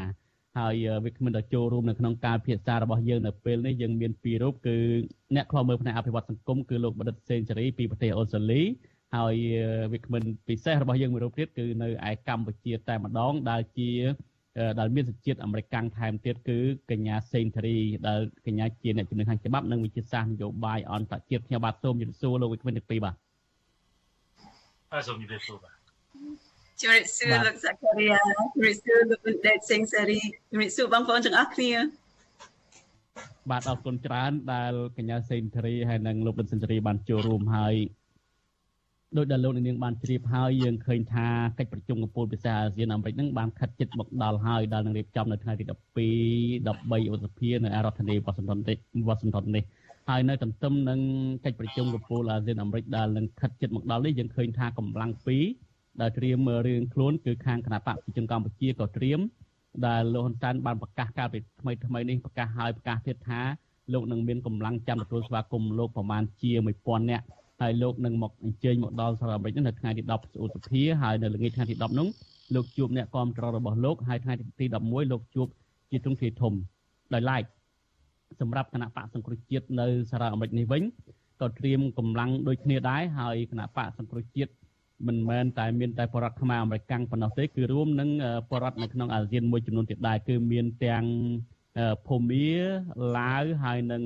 [0.57, 0.75] ហើយ
[1.05, 4.75] វាគ្មិនដល់ចូលរួមនៅក្នុងការពិភាក្សារបស់យើងនៅពេលនេះយើងមានពីររូបគឺ
[5.35, 8.61] អ្នកខ្លោមើលផ្នែកអភិវឌ្ឍសង្គមគឺលោកបណ្ឌិតសេនស៊ូរីពីប្រទេសអូស្ត្រាលី
[9.15, 9.35] ហើយ
[9.93, 13.89] វាគ្មិនពិសេសរបស់យើងមួយរូបទៀតគឺនៅឯកម្ពុជាតែម្ដងដែលជា
[14.79, 16.57] ដែលមានសញ្ជាតិអាមេរិកកាំងថែមទៀតគឺ
[16.91, 17.77] កញ្ញាសេនធារី
[18.07, 23.15] ដែលកញ្ញាជាអ្នកជំនាញខាងច្បាប់និងវិជាសាស្ត្រនយោបាយអន្តរជាតិខ្ញុំបាទសូមជម្រាបសួរលោកវិក្កាមទី2បាទ
[24.91, 25.75] បាទសូមជម្រាបសួរបាទ
[26.81, 28.19] ជំរាបសួរលោកសាការីយ៉ា
[28.53, 30.19] ជំរាបសួរលោកបណ្ឌិតសេងសេរី
[30.51, 31.71] ជំរាបសួរបងប្អូនទាំងអស់គ្នា
[33.51, 37.75] បាទអរគុណច្រើនដែលកញ្ញាសេនធារីហើយនិងលោកបណ្ឌិតសេនធារីបានចូលរួមហើយ
[39.17, 41.27] ដោយដែលលោកនាងបានជ្រាបហើយយើងឃើញថា
[41.59, 48.59] កិច្ចប្រជុំកំពូលពិសេសអាស៊ានអាមេរិកនឹងបានខិតជិតមកដល់ហើយដែលនឹងរៀបចំនៅថ្ងៃទី12 13ឧសភានៅរដ្ឋធានីវ៉ាស៊ីនតោន
[49.07, 49.63] វ៉ាស៊ីនតោននេះ
[50.09, 50.99] ហើយនៅទន្ទឹមនឹង
[51.45, 55.43] កិច្ចប្រជុំកំពូលអាស៊ានអាមេរិកដែលនឹងខិតជិតមកដល់នេះយើងឃើញថាកម្លាំងពីរ
[56.01, 59.19] ដែលត្រៀមរឿងខ្លួនគឺខាងគណៈបកប្រជាជនកម្ពុជាក៏ត្រៀម
[59.87, 63.41] ដែលលោកហ៊ុនសែនបានប្រកាសកាលពីថ្មីថ្មីនេះប្រកាសហើយប្រកាសទៀតថា
[63.93, 66.51] លោកនឹងមានកម្លាំងចាំទទួលស្វាគមន៍លោកប្រមាណជា
[66.81, 67.25] 1000នាក់
[67.61, 72.07] ហើយលោកនឹងមកអញ្ជើញមកដល់សហរដ្ឋអាមេរិកនៅថ្ងៃទី10ឧសភាហើយនៅល្ងាចថ្ងៃទី10នោះ
[72.55, 75.47] លោកជួបអ្នកគ្រប់គ្រងរបស់លោកហើយថ្ងៃទី11លោកជួប
[75.91, 76.53] ជាទ្រង់ទ្រាយធំ
[77.13, 77.43] ដោយឡែក
[78.41, 80.83] សម្រាប់គណៈបកសង្គ្រោះជាតិនៅសារ៉ាអាមេរិកនេះវិញ
[81.41, 84.51] ក៏ត្រៀមកម្លាំងដូចគ្នាដែរហើយគណៈបកសង្គ្រោះជាតិ
[85.07, 88.09] មិនមែនតែមានតែបរដ្ឋខ្មែរអាមេរិកកាំងប៉ុណ្ណោះទេគឺរួមនឹង
[88.51, 91.03] បរដ្ឋនៅក្នុងអាស៊ានមួយចំនួនទៀតដែរគឺមានទាំង
[92.07, 92.47] ភូមា
[93.17, 94.01] ឡាវហើយនឹង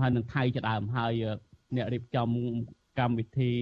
[0.00, 1.12] ហើយនឹងថៃជាដើមហើយ
[1.74, 2.28] អ្នករៀបចំ
[2.98, 3.52] កម្មវិធី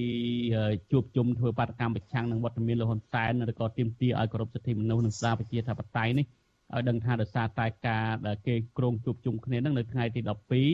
[0.91, 6.27] ជួបជុំធ្វើបាតកម្មប្រឆាំងនឹងវត្តមានលោកហ៊ុនសែនឬក៏ទាមទារឲ្យគោរពសិទ្ធិមនុស្សនិងស្ដារប្រជាធិបតេយ្យនេះ
[6.75, 10.21] ឲ្យដឹងថាដោយសារតែការដែលគេក្រុងជួបជុំគ្នានឹងនៅថ្ងៃទី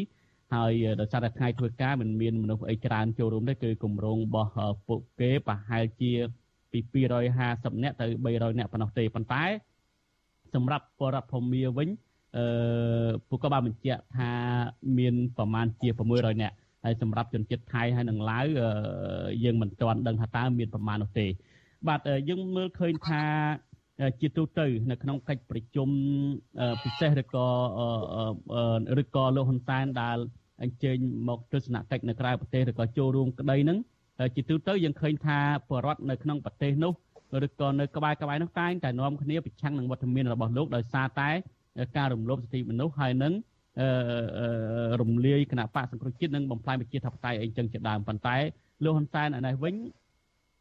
[0.01, 4.51] 12ហើយដោយសារតែថ្ងៃធ្វើការមិនមានមនុស្សអីច្រើនចូលរួមទេគឺគម្រោងរបស់
[4.89, 6.13] ពួកគេប្រហែលជា
[6.73, 6.81] ពី
[7.27, 9.45] 250នាក់ទៅ300នាក់ប៉ុណ្ណោះទេប៉ុន្តែ
[10.55, 11.89] សម្រាប់បរដ្ឋភូមាវិញ
[12.37, 14.31] អឺពួកក៏បានបញ្ជាក់ថា
[14.99, 16.55] មានប្រមាណជា600នាក់
[16.85, 18.45] ហើយសម្រាប់ជនជាតិថៃហើយនឹងឡាវ
[19.45, 21.27] យើងមិនទាន់ដឹងថាតើមានប្រមាណនោះទេ
[21.89, 23.23] បាទយើងមើលឃើញថា
[24.21, 25.89] ជាទូទៅនៅក្នុងកិច្ចប្រជុំ
[26.83, 27.47] ពិសេសឬក៏
[29.03, 30.19] ឬក៏លោកហ៊ុនសែនដែល
[30.63, 33.79] អញ្ជើញមកទស្សនកិច្ចនៅក្រៅប្រទេសឬក៏ចូលរួមក្តីនឹង
[34.37, 35.39] ជាទូទៅយើងឃើញថា
[35.71, 36.93] បរដ្ឋនៅក្នុងប្រទេសនោះ
[37.47, 41.31] ឬក៏នៅក្បែរក្បែរនោះតែងតែនាំគ្នាប្រឆាំងនឹងវត្តមានរបស់លោកដោយសារតែ
[41.97, 43.33] ការរំលោភសិទ្ធិមនុស្សហើយនឹង
[45.01, 48.37] រំលាយគណៈបកសង្គ្រោះជាតិនិងបំផ្លាញប្រជាធិបតេយ្យអីចឹងជាដើមប៉ុន្តែ
[48.85, 49.75] លោកហ៊ុនសែនឯនេះវិញ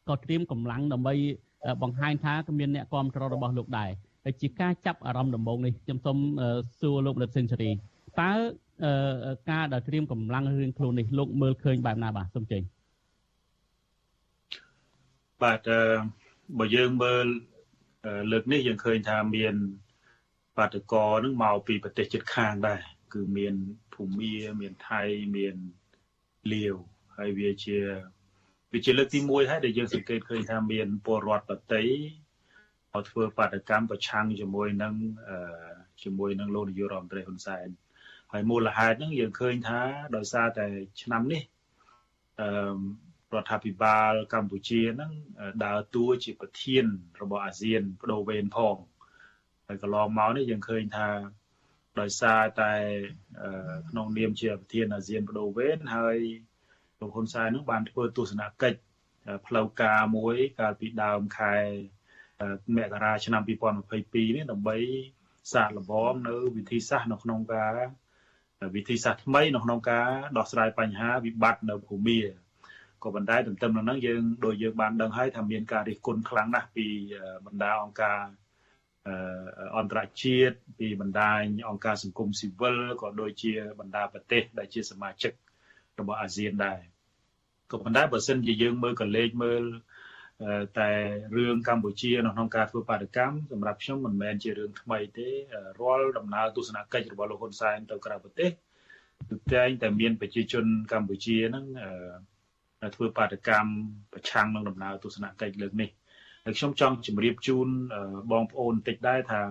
[0.10, 1.14] ក៏ត្រៀមកម្លាំងដើម្បី
[1.84, 3.90] បង្ហាញថាក៏មានអ្នកគ្រប់គ្រងរបស់លោកដែរ
[4.26, 6.18] តែជាការចាប់អារម្មណ៍ដំបូងនេះខ្ញុំសូម
[6.80, 8.32] សួរលោកលិតសេនស៊ូរីតើ
[9.52, 12.62] ការដែលត្រៀមកម្លាំងរឿងខ្លួននេះលោកមើលឃើញបែបណាបាទសូមចេញ
[15.44, 15.70] បាទ
[16.60, 17.26] បើយើងមើល
[18.32, 19.56] លើកនេះយើងឃើញថាមាន
[20.58, 22.82] បាតកោនឹងមកពីប្រទេសជិតខាងដែរ
[23.14, 23.56] គឺមាន
[23.94, 25.02] ភូមាមានថៃ
[25.36, 25.56] មាន
[26.54, 26.76] លាវ
[27.18, 27.78] ហើយវាជា
[28.74, 31.86] វាជាលើកទី1ហើយដែលយើងសង្កេតឃើញថាមានពលរដ្ឋបតី
[32.94, 34.94] មកធ្វើបាតកម្មប្រឆាំងជាមួយនឹង
[36.04, 37.68] ជាមួយនឹងលោកនាយករដ្ឋមន្ត្រីហ៊ុនសែន
[38.32, 39.80] ហើយមូលហេតុហ្នឹងយើងឃើញថា
[40.16, 40.68] ដោយសារតែ
[41.02, 41.44] ឆ្នាំនេះ
[42.40, 42.50] អឺ
[43.34, 45.12] រដ្ឋាភិបាលកម្ពុជាហ្នឹង
[45.66, 46.86] ដើរតួជាប្រធាន
[47.22, 48.76] របស់អាស៊ានបដូវវេនផង
[49.68, 51.08] ហើយកន្លងមកនេះយើងឃើញថា
[52.00, 52.74] ដោយសារតែ
[53.90, 56.18] ក្នុងនាមជាប្រធានអាស៊ានបដូវវេនហើយ
[57.00, 58.80] លោកហ៊ុនសែននឹងបានធ្វើទស្សនកិច្ច
[59.48, 61.56] ផ្លូវការមួយកាលពីដើមខែ
[62.76, 64.78] មករាឆ្នាំ2022នេះដើម្បី
[65.54, 67.74] សាកល្បងនៅវិធីសាស្ត្រនៅក្នុងការ
[68.76, 72.20] វិធីសាស្ត្រថ្មីនៅក្នុងការដោះស្រាយបញ្ហាវិបត្តិនៅភូមិ
[73.04, 76.88] ក៏ប៉ុន្តែទន្ទឹមនឹងហ្នឹងយើងដូចយើងបានដឹងហើយថាមានការរិះគន់ខ្លាំងណាស់ពី
[77.46, 78.20] បណ្ដាអង្គការ
[79.78, 85.32] អន្តរជាតិពីបណ្ដាញអង្គការសង្គមស៊ីវិលក៏ដូចជាបណ្ដាប្រទេស ដែលជាសមាជិក
[86.00, 86.80] របស់អាស៊ានដែរ
[87.72, 89.64] ក៏ប៉ុន្តែបើសិនជាយើងមើលកលេចមើល
[90.80, 90.92] តែ
[91.38, 95.30] រឿងកម្ពុជានៅក្នុងការធ្វើបាតកម្មសម្រាប់ខ្ញុំមិនមែនជារឿងថ្មីទេ
[95.80, 98.50] រាល់ដំណើរទស្សនកិច្ចរបស់លោកហ៊ុនសែនទៅក្រៅប្រទេស
[99.30, 101.66] គឺតែងតែមានប្រជាជនកម្ពុជាហ្នឹង
[102.96, 103.70] ធ្វើបាតកម្ម
[104.14, 105.90] ប្រឆាំងនឹងដំណើរទស្សនកិច្ចលើកនេះ
[106.46, 107.68] ហើយខ្ញុំចង់ជម្រាបជូន
[108.32, 109.42] បងប្អូនបន្តិចដែរថា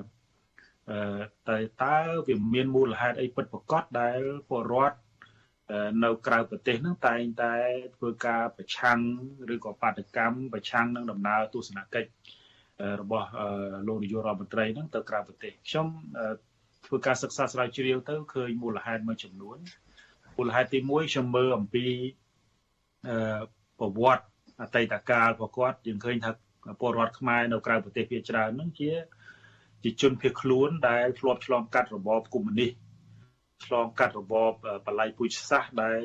[1.49, 1.97] តែតើ
[2.28, 4.99] វាមានមូលហេតុអីពិតប្រាកដដែលពលរដ្ឋ
[6.05, 7.55] នៅក្រៅប្រទេសនឹងតែងតែ
[7.97, 9.01] ធ្វើការប្រឆាំង
[9.55, 12.11] ឬក៏បាតកម្មប្រឆាំងនឹងដំណើរទស្សនកិច្ច
[13.01, 13.28] របស់
[13.86, 15.86] លោកនាយករដ្ឋមន្ត្រីនឹងទៅក្រៅប្រទេសខ្ញុំ
[16.86, 19.59] ធ្វើការសិក្សាស្រាវជ្រាវទៅឃើញមូលហេតុមួយចំនួន
[20.39, 21.86] មូលហេតុទី1ខ្ញុំមើលអំពី
[23.78, 24.26] ប្រវត្តិ
[24.62, 26.30] អតីតកាលរបស់គាត់យើងឃើញថា
[26.81, 28.91] ពលរដ្ឋខ្មែរនៅក្រៅប្រទេសភាគច្រើនហ្នឹងជា
[29.83, 32.73] ជាជនភៀសខ្លួនដែលធ្លាប់ឆ្លងកាត់របបកុម្មុយនីស
[33.64, 34.53] ឆ្លងកាត់របប
[34.87, 36.01] បល័យពូជសាសន៍ដែល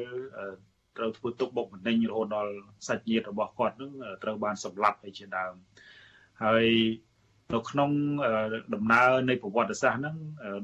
[0.98, 2.54] ត្រូវធ្វើទុកបុកម្នេញរហូតដល់
[2.88, 3.92] សាច់ញាតិរបស់គាត់នឹង
[4.24, 5.54] ត្រូវបានសម្លាប់ហើយជាដើម
[6.44, 6.68] ហើយ
[7.54, 7.92] នៅក្នុង
[8.74, 10.16] ដំណើរនៃប្រវត្តិសាស្ត្រហ្នឹង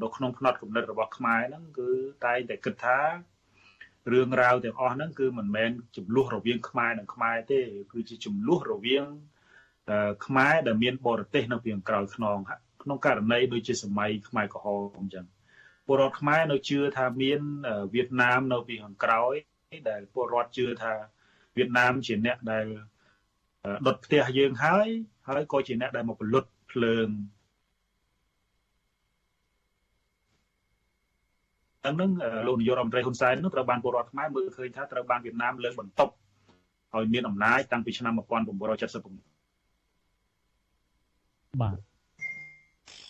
[0.03, 1.89] នៅក្នុងផ្នត់គំនិតរបស់ខ្មែរហ្នឹងគឺ
[2.25, 2.99] តែងតែគិតថា
[4.11, 7.59] រឿងរ៉ាវទាំងអស់ហ្នឹងគឺមិនមែនចំនួនរវាងខ្មែរនិងខ្មែរទេ
[7.93, 9.05] គឺជាចំនួនរវាង
[10.25, 12.37] ខ្មែរដែលមានបរទេសនៅពីក្រោយខ្នង
[12.83, 15.25] ក្នុងករណីដូចជាសម័យខ្មែរក្រហមអញ្ចឹង
[15.87, 17.39] ពលរដ្ឋខ្មែរនៅជឿថាមាន
[17.93, 19.33] វៀតណាមនៅពីខាងក្រោយ
[19.89, 20.93] ដែលពលរដ្ឋជឿថា
[21.57, 22.65] វៀតណាមជាអ្នកដែល
[23.87, 24.87] ដុតផ្ទះយើងហើយ
[25.27, 27.07] ហើយក៏ជាអ្នកដែលមកពលុតភ្លើង
[31.85, 32.11] ទាំងនឹង
[32.47, 36.13] លោកនាយករដ្ឋមន្ត្រីហ៊ុនសែននឹងត្រូវបានពលរដ្ឋខ្មែរមើលឃើញថាត្រូវបានវៀតណាមលើកបន្ទប់
[36.95, 39.38] ឲ្យមានអំណាចតាំងពីឆ្នាំ1979
[41.61, 41.77] បាទ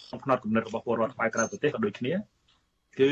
[0.10, 2.14] ក្នុងផ្នត់គំនិតរបស់ពលរដ្ឋខ្មែរក្រៅប្រទេសក៏ដូចគ្នា
[3.00, 3.12] គឺ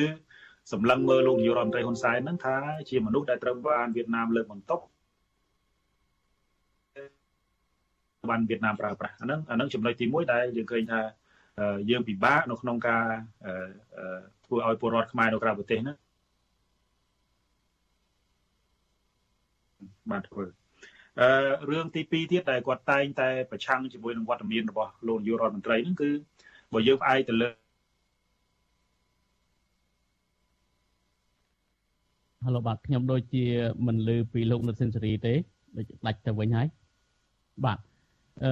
[0.71, 2.55] សម្លឹងមើលលោកនាយករដ្ឋមន្ត្រីហ៊ុនសែនហ្នឹងថា
[2.89, 4.83] ជាមនុស្សដែលត្រូវបានវៀតណាមលើកបន្ទប់
[8.29, 11.01] បានវៀតណាមប្រើប្រាស់អាហ្នឹងអាហ្នឹងចំណុចទី1ដែលយើងឃើញថា
[11.89, 13.05] យើងពិបាកនៅក្នុងការ
[14.45, 15.97] ធ្វើឲ្យពលរដ្ឋខ្មែរនៅក្រៅប្រទេសហ្នឹង
[20.11, 20.43] បានធ្វើ
[21.21, 21.29] អឺ
[21.69, 26.09] រឿងទី2ទៀតដែលគាត់តែងតែប្រឆាំងជាមួយនឹងវត្តមានរបស់លោកនាយករដ្ឋមន្ត្រីហ្នឹងគឺ
[26.73, 27.49] បើយើងផ្អែកទៅលើ
[32.45, 33.45] ហៅបាទខ្ញុំដូចជា
[33.87, 35.33] មិនលឺពីលោកនៅសេនស៊ូរីទេ
[35.77, 36.67] ដូចដាច់ទៅវិញហើយ
[37.65, 37.79] បាទ
[38.43, 38.45] អ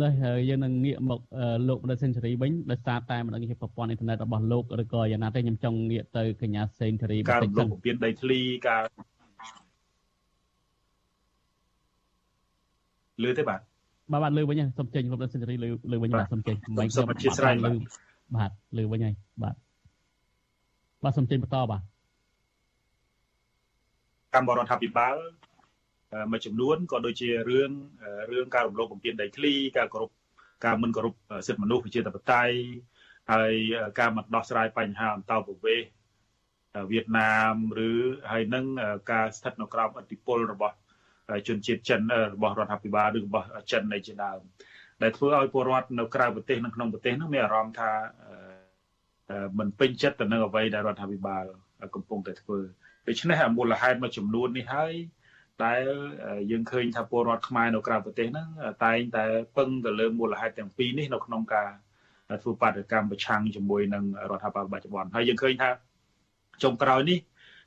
[0.00, 0.12] នេះ
[0.48, 1.20] យើងនឹងងាកមក
[1.68, 8.82] លោកនៅសេនស៊ូរីវិញដោយសារតែមិនដឹងជាប្រព័ន្ធអ៊ីនធឺណិតរបស់លោកឬក៏យ៉ាងណាទេខ្ញុំចង់ងាកទៅកញ្ញាសេនស៊ូរីបន្តិចការរំលោភបំពានដីធ្លីការ
[13.22, 13.60] លឺទេបាទ
[14.12, 17.72] បាទបាទលឺវិញហើយសូមចេញលោកនៅសេនស៊ូរីលឺលឺវិញបាទសូមចេញមិនសូមអធិស្ឋានលឺ
[18.36, 19.54] បាទលឺវិញហើយបាទ
[21.04, 21.82] បាទសូមចេញបន្តបាទ
[24.34, 25.16] កម្មរដ្ឋាភិបាល
[26.30, 27.70] មួយចំនួនក៏ដូចជារឿង
[28.30, 30.10] រឿងការរំលោភបំពានដីធ្លីការគោរព
[30.64, 31.14] ការមិនគោរព
[31.46, 32.56] សិទ្ធិមនុស្សប្រជាធិបតេយ្យ
[33.32, 33.52] ហើយ
[33.98, 35.88] ការមិនដោះស្រាយបញ្ហាអន្តោប្រវេសន៍
[36.90, 37.54] វៀតណាម
[37.88, 37.90] ឬ
[38.30, 38.66] ហើយនឹង
[39.12, 40.76] ការស្ថិតនៅក្រោមឥទ្ធិពលរបស់
[41.48, 42.00] ជនជាតិចិន
[42.34, 44.40] របស់រដ្ឋាភិបាលឬរបស់ចិននៃជាដើម
[45.02, 47.90] ដែលធ្វើឲ្យពលរដ្ឋនៅក្រៅប្រទេសនិងក្នុងប្រទេសនោះមានអារម្មណ៍ថា
[49.58, 51.44] មិនពេញចិត្តទៅនឹងអ្វីដែលរដ្ឋាភិបាល
[51.94, 52.58] កំពុងតែធ្វើ
[53.08, 54.92] ដូច្នេះមូលហេតុមួយចំនួននេះហើយ
[55.64, 55.82] ដែល
[56.50, 58.48] យើងឃើញថាពលរដ្ឋខ្មែរនៅក្រៅប្រទេសហ្នឹង
[58.84, 59.24] តែងតែ
[59.56, 61.70] ពឹងទៅលើមូលហេតុទាំងពីរនេះនៅក្នុងការ
[62.42, 65.70] ធ្វើបដកម្មប្រឆាំងជាមួយនឹងរដ្ឋាភិបាលបច្ចុប្បន្នហើយយើងឃើញថា
[66.62, 67.18] ចុងក្រោយនេះ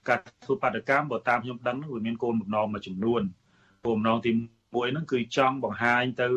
[0.10, 3.41] ការធ្វើបដកម្មបើតាមខ្ញុំដឹងវាមានគោលបំណងមួយចំនួនគោល
[3.86, 6.28] បំណងទី1ហ្នឹងគឺចង់បង្ហាញទៅ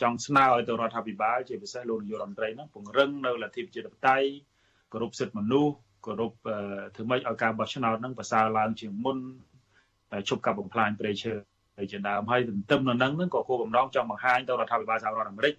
[0.00, 4.28] ចង់ស្នើឲ្យទៅរដ្ឋាភិបាលជាពិសេសលោកនាយករដ្ឋមន្ត្រីហ្នឹងពង្រឹងនៅលទ្ធិប្រជាធិបតេយ្យ
[4.92, 5.74] គោរពសិទ្ធិមនុស្ស
[6.06, 6.32] គោរព
[6.94, 9.18] ធ្វើម៉េចឲ្យការបោះឆ្នោតហ្នឹងប្រសើរឡើងជាងមុន
[10.28, 11.32] ជប់កាប់បំផ្លាញព្រៃឈើ
[11.76, 15.54] ហើយជាដើមហើយទន្ទឹមនឹងហ្នឹងក៏គោលបំណងចង់បង្ហាញទៅរដ្ឋាភិបាលសហរដ្ឋអាមេរិក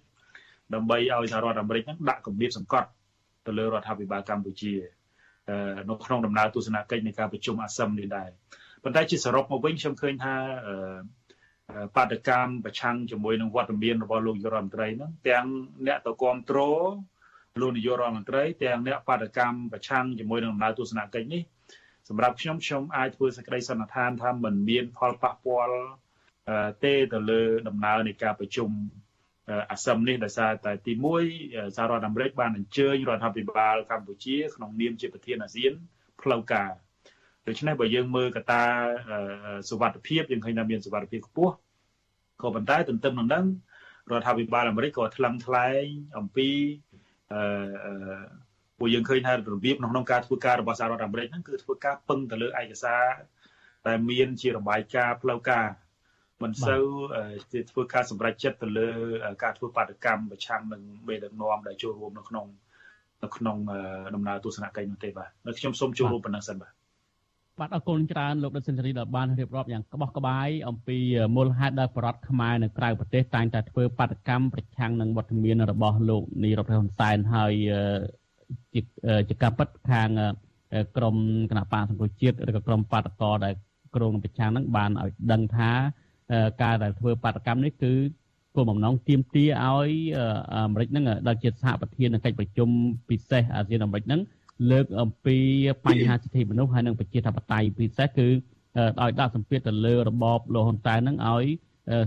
[0.74, 2.88] ដើម្បីឲ្យសហរដ្ឋអាមេរិកហ្នឹងដាក់គម្រាមសង្កត់
[3.46, 4.72] ទៅលើរដ្ឋាភិបាលកម្ពុជា
[5.88, 8.28] នៅក្នុងដំណើរទស្សនកិច្ចនៃការប្រជុំអាស៊ាននេះដែរ
[8.82, 10.34] ប៉ុន្តែជាសរុបមកវិញខ្ញុំឃើញថា
[11.96, 15.46] បដកម្មប្រឆាំងជាមួយនឹងវត្តមានរបស់លោកយុរដ្ឋមន្ត្រីហ្នឹងទាំង
[15.86, 16.58] អ្នកទៅគ្រប់គ្រ
[16.88, 16.90] ង
[17.60, 21.42] លោកនាយករដ្ឋមន្ត្រីទាំងអ្នកបដកម្មប្រឆាំងជាមួយនឹងដំណើរទស្សនកិច្ចនេះ
[22.08, 25.76] សម្រាប់ខ្ញុំខ្ញុំអាចធ្វើសេចក្តីសន្និដ្ឋានថាมันមានផលប៉ះពាល់
[26.84, 28.70] ទេទៅលើដំណើរនៃការប្រជុំ
[29.70, 30.92] អាស៊ាននេះដោយសារតែទី
[31.34, 35.72] 1សហរដ្ឋអាមេរិកបានអញ្ជើញរដ្ឋាភិបាលកម្ពុជាក្នុងនាមជាប្រធានអាស៊ាន
[36.22, 36.70] ផ្លូវការ
[37.48, 38.62] ដូច្នេះបើយើងមើលកត្តា
[39.68, 41.54] សុវត្ថិភាពយើងឃើញថាមានសុវត្ថិភាពខ្ពស់
[42.42, 43.44] ក៏ប៉ុន្តែទន្ទឹមនឹងហ្នឹង
[44.10, 45.84] រដ្ឋាភិបាលអាមេរិកក៏ថ្លឹងថ្លែង
[46.18, 46.48] អំពី
[47.32, 47.40] អឺ
[48.78, 53.04] ពួកយើងឃើញថារបៀបក្នុងការធ្វើការរបស់សហរដ្ឋអាមេរិកហ្នឹងគឺធ្វើការពឹងទៅលើឯកសារ
[53.88, 55.66] ដែលមានជារបាយការណ៍ផ្លូវការ
[56.42, 56.84] មិនសូវ
[57.52, 58.88] ជាធ្វើការសម្រេចចិត្តទៅលើ
[59.42, 62.46] ការធ្វើបាតកម្មប្រឆាំងនឹងមេដឹកនាំដែលចូលរួមនៅក្នុង
[63.24, 63.56] នៅក្នុង
[64.14, 66.72] ដំណើរទស្សនកិច្ចនោះទេបាទនៅខ្ញុំសូមចូលរួមប៉ុណ្ណឹងសិនបាទ
[67.60, 70.98] បាទអរគុណច្រើនលោកដិតសេនស៊ូរីដែលបានរៀបរាប់យ៉ាងក្បោះក្បាយអំពី
[71.36, 77.52] មូលហេតុដែលប្រដ្ឋខ្មែរនៅក្រៅប្រទេសតែងតែធ្វើបាតកម្មប្រឆាំងនឹងវត្តមានរបស់លោកនាយរដ្ឋមន្ត្រីហ៊ុនសែនហើយ
[78.74, 78.80] ជា
[79.28, 80.08] ជាការពិតខាង
[80.96, 81.16] ក្រម
[81.50, 83.54] គណៈបកសង្គមជាតិឬក៏ក្រមបាតកោដែល
[83.96, 85.70] ក្រងប្រឆាំងនឹងបានឲ្យដឹងថា
[86.62, 87.92] ការដែលធ្វើបាតកម្មនេះគឺ
[88.54, 89.90] គោលបំណងទាមទារឲ្យ
[90.56, 92.68] អាមេរិកនឹងដែលជាសហប្រធាននៃកិច្ចប្រជុំ
[93.08, 94.20] ពិសេសអាស៊ានអាមេរិកនឹង
[94.70, 95.36] លើកអំពី
[95.86, 98.28] បញ្ហាសិទ្ធិមនុស្សហើយនិងប្រជាធិបតេយ្យពិសេសគឺ
[99.00, 101.44] ឲ្យដាក់សម្ពាធទៅលើរបបលោកហ៊ុនសែននឹងឲ្យ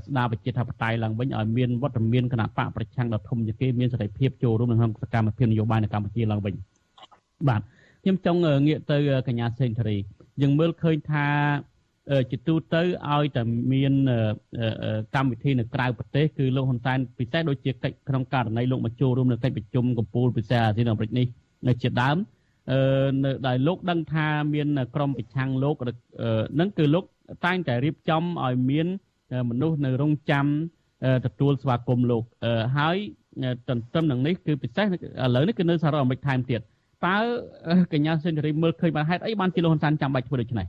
[0.06, 6.54] ស្ដារប្រជាធិបតេយ្យឡើងវិញឲ្យមានវត្តមានគណៈបកប្រឆាំងដ៏ធំជាងគេមានសេរីភាពចូលរួមក្នុងសកម្មភាពនយោបាយនៅកម្ពុជាឡើងវិញ
[7.50, 7.62] បាទ
[8.04, 8.98] ខ្ញុំចង់ងាកទៅ
[9.28, 9.98] កញ្ញាសេងធារី
[10.42, 11.28] យើងមើលឃើញថា
[12.32, 12.82] ជាទូទៅ
[13.12, 13.42] ឲ្យតែ
[13.74, 13.94] មាន
[15.16, 21.28] កម្មវិធីនៅក្រៅប្រទេសគឺលោកហ៊ុនសែនពិសេសដូចជាកិច្ចក្នុងករណីលោកមកចូលរួមនៅកិច្ចប្រជុំកំពូលពិសេសអាស៊ានអាមេរិកនេះ
[21.68, 22.43] នៅជាដើមអឺ
[23.24, 25.76] នៅដែលលោកដឹងថាមានក្រមប្រឆាំងលោក
[26.60, 27.04] នឹងគឺលោក
[27.46, 28.88] តែងតែរៀបចំឲ្យមាន
[29.50, 30.46] មនុស្សនៅរងចាំ
[31.26, 32.24] ទទួលស្វាគមន៍លោក
[32.78, 32.98] ហើយ
[33.70, 34.88] ទន្ទឹមនឹងនេះគឺពិសេសឥ
[35.36, 36.62] ឡូវនេះគឺនៅសហរដ្ឋអាមេរិកថែមទៀត
[37.06, 37.18] តើ
[37.94, 40.66] កញ្ញាសេនរីមើលឃើញបានហេតុអីបានជាលោកហ៊ុនសែនចាំបាច់ធ្វើដូច្នេះ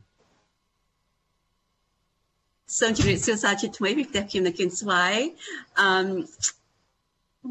[2.78, 5.14] សូមជម្រាបសួរសាជាថ្មីពីផ្ទះខ្ញុំនៅគៀនស្វាយ
[5.80, 5.88] អឺ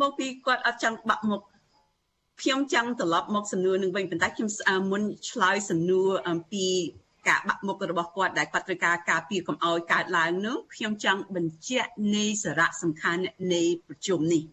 [0.02, 1.41] មកពីគាត់អត់ចង់បាក់មុខ
[2.42, 4.50] ខ្ញុំចង់ត្រឡប់មកសំណួរនឹងវិញប៉ុន្តែខ្ញុំ
[4.92, 6.68] មុនឆ្លើយសំណួរអំពី
[7.28, 13.24] ការបាក់មុខរបស់គាត់ដែលគាត់ត្រូវការការពារកុំឲ្យកើតឡើងនោះខ្ញុំចង់បញ្ជាក់នៃសារៈសំខាន់
[13.54, 14.44] នៃប្រជុំនេះ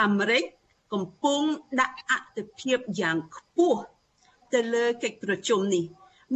[0.00, 0.44] អាមេរិក
[0.92, 1.42] កំពុង
[1.80, 3.80] ដាក់អតិភិបយ៉ាងខ្ពស់
[4.54, 5.84] ទៅលើកិច្ចប្រជុំនេះ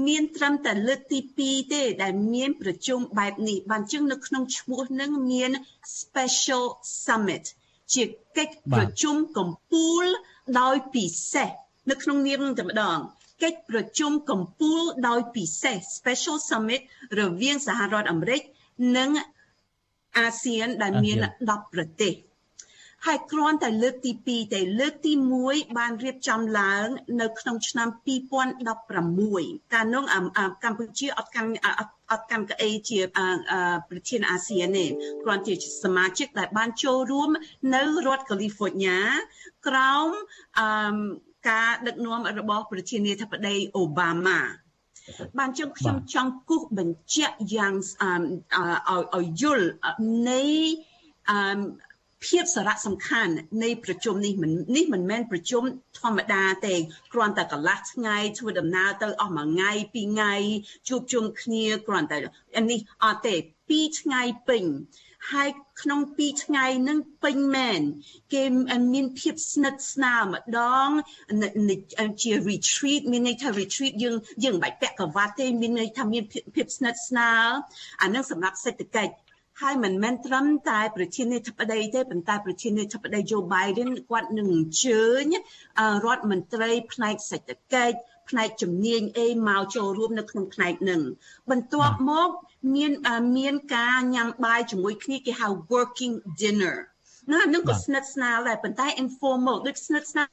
[0.07, 5.51] មានត្រឹមតែលើកទី2ទេដែលមានប្រជុំបែបនេះបានជាងនៅក្នុងឈ្មោះនឹងមាន
[6.01, 6.65] special
[7.05, 7.45] summit
[7.95, 8.03] ជា
[8.39, 10.05] កិច្ចប្រជុំកំពូល
[10.61, 11.49] ដោយពិសេស
[11.91, 12.99] នៅក្នុងនាមនឹងតែម្ដង
[13.43, 16.81] កិច្ចប្រជុំកំពូលដោយពិសេស special summit
[17.21, 18.43] រវាងសហរដ្ឋអាមេរិក
[18.97, 19.11] និង
[20.19, 21.17] អាស៊ានដែលមាន
[21.49, 22.13] 10ប្រទេស
[23.07, 25.13] ហើយគ្រាន់តែលើកទី2ទេលើកទី
[25.45, 26.87] 1បានរៀបចំឡើង
[27.21, 30.03] នៅក្នុងឆ្នាំ2016កាលនោះ
[30.65, 31.51] កម្ពុជាអត់កាន់
[32.11, 33.01] អត់កាន់កៅអីជា
[33.89, 34.87] ប្រធានអាស៊ានទេ
[35.23, 37.31] គ្រាន់ជាសមាជិកដែលបានចូលរួម
[37.75, 38.99] នៅរដ្ឋកាលីហ្វ័រញ៉ា
[39.67, 40.09] ក្រោម
[40.59, 40.67] អឺ
[41.49, 44.41] ការដឹកនាំរបស់ប្រធានាធិបតីអូបាម៉ា
[45.39, 47.75] បានជើងខ្ញុំចង់គូសបញ្ជាក់យ៉ាង
[49.17, 49.69] ឲ្យយល់
[50.29, 50.45] នៃ
[51.31, 51.39] អឺ
[52.27, 55.63] ភាពសារៈសំខាន់នៃប្រជុំនេះមិននេះមិនមែនប្រជុំ
[56.01, 56.75] ធម្មតាទេ
[57.13, 60.35] គ្រាន់តែកន្លះថ្ងៃធ្វើដំណើរទៅអស់មួយថ្ងៃពីរថ្ងៃ
[60.89, 62.19] ជួបជុំគ្នាគ្រាន់តែ
[62.71, 63.35] នេះអត់ទេ
[63.69, 64.65] ពីរថ្ងៃពេញ
[65.33, 65.51] ហើយ
[65.83, 67.81] ក្នុងពីរថ្ងៃនឹងពេញមែន
[68.35, 68.43] គេ
[68.95, 70.89] មានភាពស្និទ្ធស្នាលម្ដង
[72.23, 77.49] ជា retreat មានន័យថា retreat យើងយើងមិនបាច់ពាក់ក្រវ៉ាត់ទេមានន័យថាមានភាពស្និទ្ធស្នាល
[78.03, 79.15] អានឹងសម្រាប់សេដ្ឋកិច្ច
[79.61, 85.25] ហើយមិនមែនត្រឹមតែប្រធានាធិបតីទេប៉ុន្តែប្រធានាធិបតី Joe Biden គាត់នឹងអញ្ជើញ
[86.05, 87.97] រដ្ឋមន្ត្រីផ្នែកសេដ្ឋកិច្ច
[88.29, 91.03] ផ្នែកជំនាញអីមកចូលរួមនៅក្នុងផ្នែកនឹង
[91.51, 92.29] បន្ទាប់មក
[92.75, 92.93] មាន
[93.37, 96.77] មានការញ៉ាំបាយជាមួយគ្នាគេហៅ working dinner
[97.33, 100.29] ណានឹងក៏ស្និទ្ធស្នាលដែរប៉ុន្តែ informal ដូចស្និទ្ធស្នាល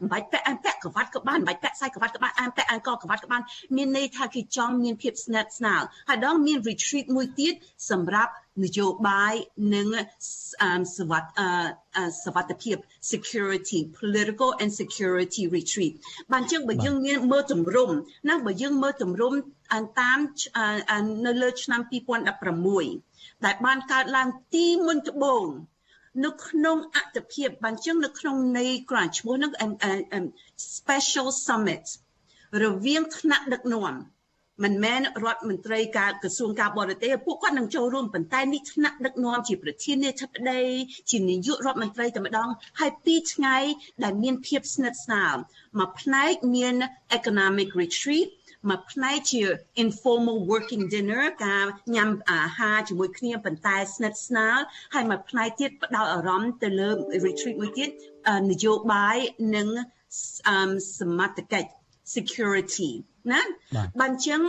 [0.00, 3.42] មិនបាច់ពាក់អានពាក់ក្រវ៉ាត់ក៏បានមិនបាច់ពាក់ខ្សែក្រវ៉ាត់ក៏បានអានពាក់អានកក្រវ៉ាត់ក៏បាន
[3.76, 7.54] មានន័យថាគេចង់មានភាពស្និទ្ធស្នាលហើយដល់មាន retreat មួយទៀត
[7.90, 8.32] សម្រាប់
[8.64, 9.34] នយោបាយ
[9.74, 9.86] និង
[10.98, 11.28] សវត្ថ
[12.24, 12.76] សវត្ថភាព
[13.12, 15.92] security political and security retreat
[16.32, 17.94] បានចឹងបើយើងមានមើលទម្រង់
[18.28, 19.36] ណាបើយើងមើលទម្រង់
[20.00, 20.18] តាម
[21.26, 21.80] នៅលើឆ្នាំ
[22.62, 25.44] 2016ដែលបានកើតឡើងទីមុនត្បូង
[26.24, 29.52] នៅក្នុងអត្តភាពបានចឹងនៅក្នុងន័យក្រានឈ្មោះនឹង
[30.76, 31.84] special summit
[32.64, 33.94] រវាងថ្នាក់ដឹកនាំ
[34.64, 40.62] មិនមែនរដ្ឋមន្ត្រីការក្រសួងការបរទេសពួកគាត់នឹងចូលរួមប៉ុន្តែនេះថ្នាក់ដឹកនាំជាប្រធានាធិបតី
[41.10, 42.48] ជានាយករដ្ឋមន្ត្រីតែម្ដង
[42.80, 43.56] ហើយពីរថ្ងៃ
[44.04, 45.34] ដែលមានភាពស្និទ្ធស្នាល
[45.78, 46.74] មួយផ្នែកមាន
[47.18, 48.28] economic retreat
[48.70, 49.42] មួយផ្នែកជា
[49.84, 54.56] informal working dinner ការញ៉ាំអាហារជាមួយគ្នាប៉ុន្តែស្និទ្ធស្នាល
[54.94, 56.88] ហើយមួយផ្នែកទៀតផ្ដោតអារម្មណ៍ទៅលើ
[57.26, 57.90] retreat មួយទៀត
[58.50, 59.16] នយោបាយ
[59.56, 59.68] និង
[60.98, 61.70] សមត្ថកិច្ច
[62.14, 62.90] security
[63.32, 63.40] ណា
[64.00, 64.40] បានចឹង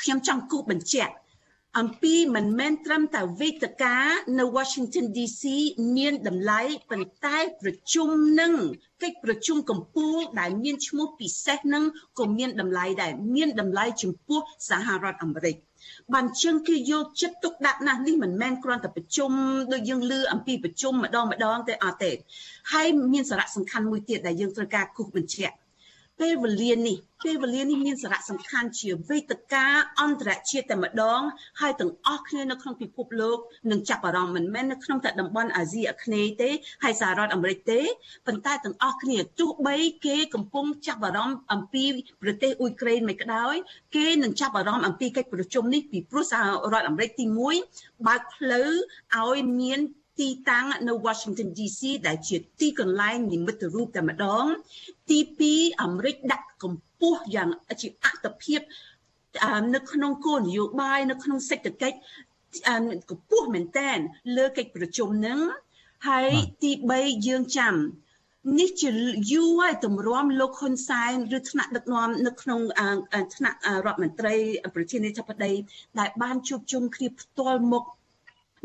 [0.00, 1.14] ខ្ញុំចង់គូបញ្ជាក់
[1.78, 3.96] អំពីមិនមែនត្រឹមតែវេទិកា
[4.38, 5.42] នៅ Washington DC
[5.96, 8.08] មានតម្លៃប៉ុន្តែប្រជុំ
[8.40, 8.52] នឹង
[9.02, 11.84] កិច្ចប្រជុំកម្ពុជាដែលមានឈ្មោះពិសេសនឹង
[12.18, 15.56] ក៏មានតម្លៃដែរមានតម្លៃចំពោះសហរដ្ឋអាមេរិក
[16.14, 19.30] បានជើងគេយកចិត្តទុកដាក់ណាស់នេះមិនមែនគ្រាន់តែប្រជុំ
[19.72, 22.12] ដូចយើងលឺអំពីប្រជុំម្ដងម្ដងទេអត់ទេ
[22.72, 25.54] ហើយមានសារៈសំខាន់មួយទៀតដែលយើងត្រូវការគូសបញ្ជាក់
[26.20, 29.66] ពេលវេលានេះពេលវេលានេះមានសារៈសំខាន់ជាវេទិកា
[30.00, 31.20] អន្តរជាតិតែម្ដង
[31.60, 33.38] ហើយទាំងអស់គ្នានៅក្នុងពិភពលោក
[33.70, 36.50] នឹងចាប់អារម្មណ៍មិនមែននៅក្នុងតែតំបន់អាស៊ីអាគ្នេយ៍ទេ
[36.82, 37.80] ហើយសហរដ្ឋអាមេរិកទេ
[38.26, 41.84] ប៉ុន្តែទាំងអស់គ្នាទោះបីគេកំពុងចាប់អារម្មណ៍អំពី
[42.22, 43.54] ប្រទេសអ៊ុយក្រែនមិនក្តោយ
[43.96, 46.42] គេនឹងចាប់អារម្មណ៍អំពីកិច្ចប្រជុំនេះពីព្រោះសហ
[46.72, 47.24] រដ្ឋអាមេរិកទី
[47.66, 48.70] 1បើកផ្លូវ
[49.16, 49.80] ឲ្យមាន
[50.20, 54.44] ទីតាំងនៅ Washington DC ដែលជាទីកន្លែងនិមិត្តរូបតែម្ដង
[55.10, 55.18] ទី
[55.50, 57.48] 2អាមេរិកដាក់កម្ពស់យ៉ាង
[57.80, 58.60] ជាអត្តភាព
[59.74, 61.96] នៅក្នុងគោលនយោបាយនៅក្នុងសេដ្ឋកិច្ច
[63.10, 63.98] កម្ពស់មែនតែន
[64.36, 65.38] លើកិច្ចប្រជុំនឹង
[66.08, 66.30] ហើយ
[66.62, 67.74] ទី3យើងចាំ
[68.60, 68.90] នេះជា
[69.32, 72.60] យូរហើយទម្រាំលោកហ៊ុនសែនឬថ្នាក់ដឹកនាំនៅក្នុង
[73.34, 74.34] ថ្នាក់រដ្ឋមន្ត្រី
[74.74, 75.52] ប្រធានាធិបតី
[75.98, 77.84] ដែលបានជួបជុំគ្នាផ្ទាល់មុខ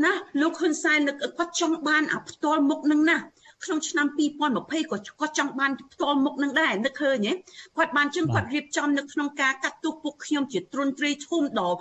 [0.04, 3.18] ណាលោកហ៊ុនសែនគាត់ចង់បានអាផ្ទាល់មុខនឹងណា
[3.64, 7.34] ក្នុងឆ្នាំ2020ក៏គាត់ចង់បានផ្ទាល់មុខនឹងដែរនឹកឃើញទេ
[7.78, 11.78] គាត់បានជឹងគាត់រៀបចំនៅក្នុងការកាត់ទោសពួកខ្ញុំជាទ្រន់ទ្រីធំដល់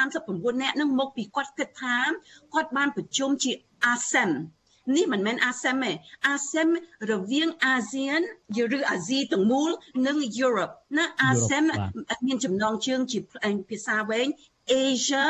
[0.00, 1.96] 139នាក់នឹងមកពីគាត់គិតថា
[2.54, 3.52] គាត់បានប្រជុំជា
[3.92, 4.30] ASEM
[4.96, 5.92] នេះមិនមែន ASEM ទេ
[6.32, 6.68] ASEM
[7.10, 8.20] រវាងអាស៊ាន
[8.78, 9.70] ឬអាស៊ីទាំងមូល
[10.06, 11.64] និង Europe ណា ASEM
[12.26, 13.18] មានចំណងជើងជា
[13.70, 14.26] ភាសាវែង
[14.84, 15.26] Asia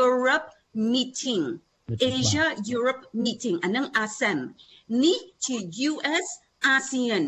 [0.00, 0.46] Europe
[0.92, 1.44] meeting
[2.00, 4.38] Asia Europe meeting អានឹង ASEAN
[5.02, 5.56] នេះជា
[5.90, 6.26] US
[6.74, 7.24] ASEAN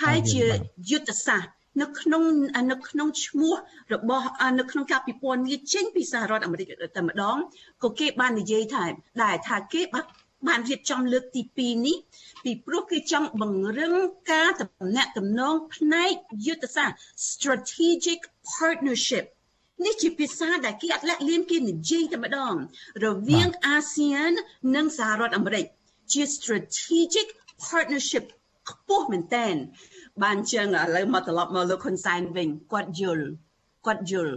[0.00, 0.44] ហើយជា
[0.90, 2.22] យុទ្ធសាស្ត្រនៅក្នុង
[2.70, 3.54] នៅក្នុងឈ្មោះ
[3.94, 4.26] របស់
[4.58, 7.36] នៅក្នុងការពិពណ៌នាចេញពីសហរដ្ឋអាមេរិកតែម្ដង
[7.82, 8.84] ក៏គេបាននិយាយថា
[9.22, 10.06] ដែរថាគេបាន
[10.48, 11.96] បានរៀបចំលើកទី2នេះ
[12.44, 13.94] ពីព្រោះគេចង់បង្រឹង
[14.32, 16.12] ការតំណាក់តំណងផ្នែក
[16.46, 16.98] យុទ្ធសាស្ត្រ
[17.30, 18.20] strategic
[18.54, 19.24] partnership
[19.84, 22.54] នេះជាភាសាដែលគេអត់លាក់លៀនគេនិយាយតែម្ដង
[23.04, 24.32] រវាងអាស៊ាន
[24.76, 25.66] និងសហរដ្ឋអាមេរិក
[26.12, 27.28] ជា strategic
[27.66, 28.24] partnership
[28.70, 29.48] ខ្ពស់មែនតើ
[30.22, 33.26] បានចឹងឥឡូវមកត្រឡប់មកលោកហ៊ុនសែនវិញគាត់យល់
[33.86, 34.34] គាត់យល់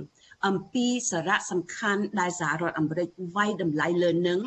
[0.48, 4.42] អំពីសារៈសំខាន់ដែលសហរដ្ឋអាមេរិកវាយតម្លៃលើនឹង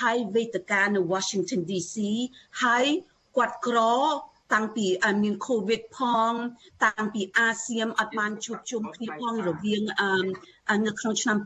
[0.00, 1.96] ហើយវេទិកានៅ Washington DC
[2.62, 2.84] ហើយ
[3.36, 3.78] គាត់ក្រ
[4.54, 4.86] តាំងពី
[5.22, 6.00] មានកូវីដផ
[6.30, 6.32] ង
[6.84, 11.38] តាំងពីអាស៊ានអត់បានជួបជុំគ្នាផងរវាងអឺនៅក្នុងឆ្នាំ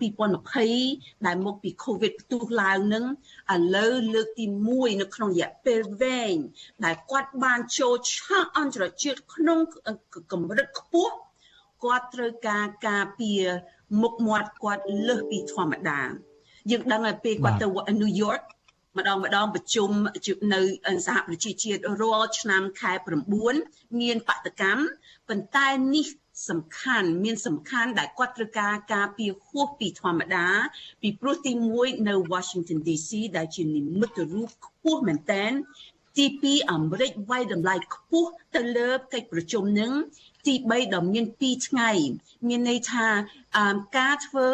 [0.59, 3.05] 2020ដែលមកពីកូវីដផ្ទុះឡើងនឹង
[3.55, 6.35] ឥឡូវលើកទី1នៅក្នុងរយៈពេលវែង
[6.85, 9.59] ដែលគាត់បានចូលឆាកអន្តរជាតិក្នុង
[10.33, 11.15] កម្រិតខ្ពស់
[11.85, 13.43] គាត់ត្រូវការការពារ
[14.03, 16.01] មុខមាត់គាត់លើសពីធម្មតា
[16.71, 17.67] យើងដឹងហើយពេលគាត់ទៅ
[18.01, 18.41] ញូវយ៉ក
[18.97, 19.91] ម្ដងម្ដងប្រជុំ
[20.55, 20.61] នៅ
[21.07, 22.93] សហប្រជាជាតិរាល់ឆ្នាំខែ
[23.47, 24.83] 9មានបដកម្ម
[25.29, 26.07] ប៉ុន្តែនេះ
[26.51, 30.47] សំខាន់មានសំខាន់ដែលគាត់ត្រូវការការពារហួសពីធម្មតា
[31.03, 35.53] ពីព្រោះទី1នៅ Washington DC ដែលជានិមិត្តរូបខ្ពស់មែនតែន
[36.17, 39.93] ទី2អាមេរិកវាយតម្លៃខ្ពស់ទៅលើកិច្ចប្រជុំនឹង
[40.47, 41.91] ទី3ដ៏មាន2ថ្ងៃ
[42.49, 43.07] មានន័យថា
[43.99, 44.47] ការធ្វើ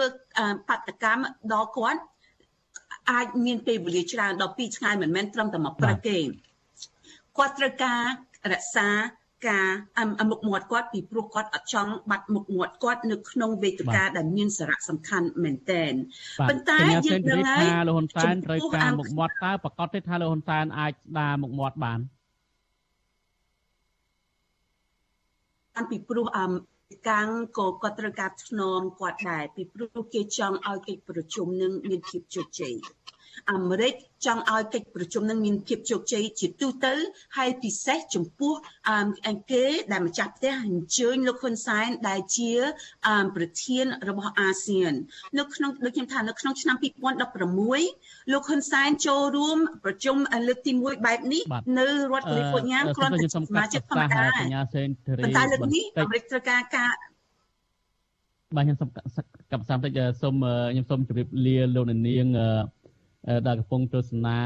[0.68, 2.00] បដកម្មដល់គាត់
[3.10, 6.18] អាចមានពេលវេលាច្រើនដល់2ថ្ងៃមិនមែនត្រឹមតែមួយព្រឹកទេ
[7.38, 8.02] គាត់ត្រូវការ
[8.52, 8.88] រក្សា
[9.48, 9.66] ការ
[10.30, 15.92] មុខមាត់គាត់ពីព្រោះគាត់អត់ចង់បាត់មុខមាត់គាត់នៅក្នុងវេទិកាដែលមានសារៈសំខាន់មែនទែន
[16.48, 22.00] ប៉ុន្តែយើងដឹងហើយថាលោកហ៊ុនសែនត្រូវការមុខមាត់តើប្រកាសទេថាលោកហ៊ុនសែនអាចស្ដារមុខមាត់បាន
[25.76, 26.50] អានពីព្រោះអម
[27.08, 27.28] កាំង
[27.58, 32.74] ក៏គាត់ត្រូវការធ្នមគាត់ដែរពីព្រោះគេចង់ឲ្យកិច្ចប្រជុំនឹងមានភាពជោគជ័យ
[33.52, 33.94] អាមេរិក
[34.26, 36.94] ចង់ឲ្យកិច្ចប្រជុំនឹងមានភាពជោគជ័យជាទូទៅ
[37.36, 38.54] ហើយពិសេសចំពោះ
[39.28, 42.52] អង្គគេដែលម្ចាស់ផ្ទះអញ្ជើញលោកហ៊ុនសែនដែលជា
[43.36, 44.92] ប្រធានរបស់អាស៊ាន
[45.38, 50.16] នៅក្នុងដូចខ្ញុំថានៅក្នុងឆ្នាំ2016លោកហ៊ុនសែនចូលរួមប្រជុំ
[50.48, 51.42] លើកទី1បែបនេះ
[51.78, 56.92] នៅរដ្ឋកាលីហ្វ័រញ៉ាគ្រាន់តែសមាជិកធម្មតាប៉ុន្តែលើកនេះអាមេរិកត្រូវការការ
[58.56, 58.90] បាទខ្ញុំសូម
[59.52, 60.34] កັບសាមតិចសូម
[60.72, 62.28] ខ្ញុំសូមជម្រាបលាលោកនាង
[63.46, 64.38] ដែលកំពុងទស្សនា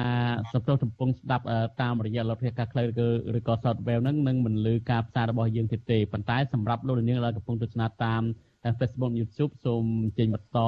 [0.53, 1.45] សប្រុសកំពុងស្ដាប់
[1.81, 3.09] តាមរយៈលទ្ធភាពការខ្លីឬ
[3.39, 8.23] ឬក៏ software ហ្នឹងនឹងមិនលឺការផ្សាយរបស់យើងទៀតទេប៉ុន្តែសម្រាប់លោកនាងដែលកំពុងទស្សនាតាម
[8.79, 9.85] Facebook YouTube សូម
[10.19, 10.59] ចេញបន្ត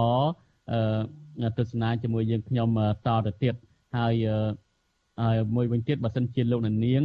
[1.59, 2.69] ទស្សនាជាមួយយើងខ្ញុំ
[3.07, 3.55] តទៅទៀត
[3.97, 4.15] ហើយ
[5.23, 7.03] ហើយមួយវិញទៀតបើសិនជាលោកនាង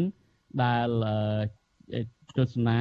[0.64, 0.89] ដែល
[2.38, 2.80] ទស្សនា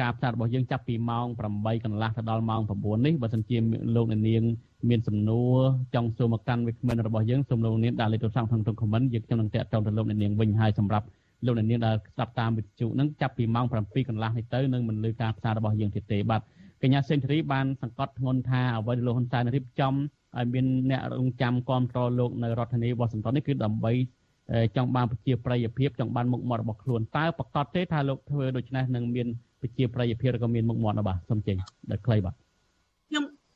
[0.00, 3.56] ការផ្សាយរបស់យើងចាប់ពីម៉ោង8កន្លះទៅដល់ម៉ោង9នេះបើសិនជា
[3.96, 4.44] លោកនាង
[4.90, 5.56] មានសំណួរ
[5.94, 11.06] ចង់សួរមកកាន់វិក្កាមរបស់យើងសូមលោកនាងដាក់លេខទូរស័ព្ទក្នុងក្នុង comment យើងខ្ញុំនឹងតាក់ទងទៅលោកនាងវិញហើយសម្រាប់
[11.46, 16.40] លោកនាងដែលស្ដាប់តាមវិទ្យុនឹងចាប់ពីម៉ោង7កន្លះនេះទៅនឹងមិនលឺការផ្សាយរបស់យើងទៀតទេបាទ
[16.82, 19.94] កញ្ញាសេនធរីបានសង្កត់ធ្ងន់ថាអ្វីដែលលោកហ៊ុនសែនរៀបចំ
[20.36, 23.92] ឲ្យមានអ្នករងចាំគ្រប់គ្រងលោកនៅរដ្ឋធានីវ៉ាស៊ីនតោននេះគឺដើម្បី
[24.76, 29.28] ចង់បានប្រជាប្រិយភាពចង់បានមុខមាត់របស់ខ្លួនតើប្រកាសទេថាលោកធ្វើដូច្នេះនឹងមាន
[29.60, 31.56] ប្រជាប្រិយភាពឬក៏មានមុខមាត់បាទសូមចេញ
[31.90, 32.34] ដល់ខ្លីបាទ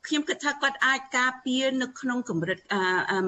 [0.07, 2.59] ខ្ញុំខ្ញុំគិតថាគាត់អាចការពារនៅក្នុងកម្រិត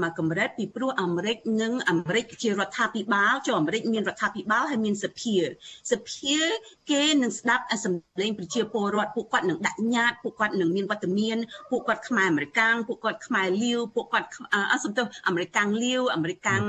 [0.04, 5.36] មួយកម្រិតពីព្រោះអាមេរិកនិងអាមេរិកជារដ្ឋាភិបាលចូលអាមេរិកមានរដ្ឋាភិបាលហើយមានសភា
[5.92, 6.38] សភា
[6.92, 11.38] គេនឹងស្ដាប់សម្លេងប្រជាពលរដ្ឋពួកគាត់នឹងដាក់ញត្តិពួកគាត់នឹងមានវត្តមាន
[11.72, 14.28] ពួកគាត់ខ្មែរអាមេរិកាំងពួកគាត់ខ្មែរលាវពួកគាត់
[14.72, 16.62] អសំទោសអាមេរិកាំងលាវអាមេរិកាំង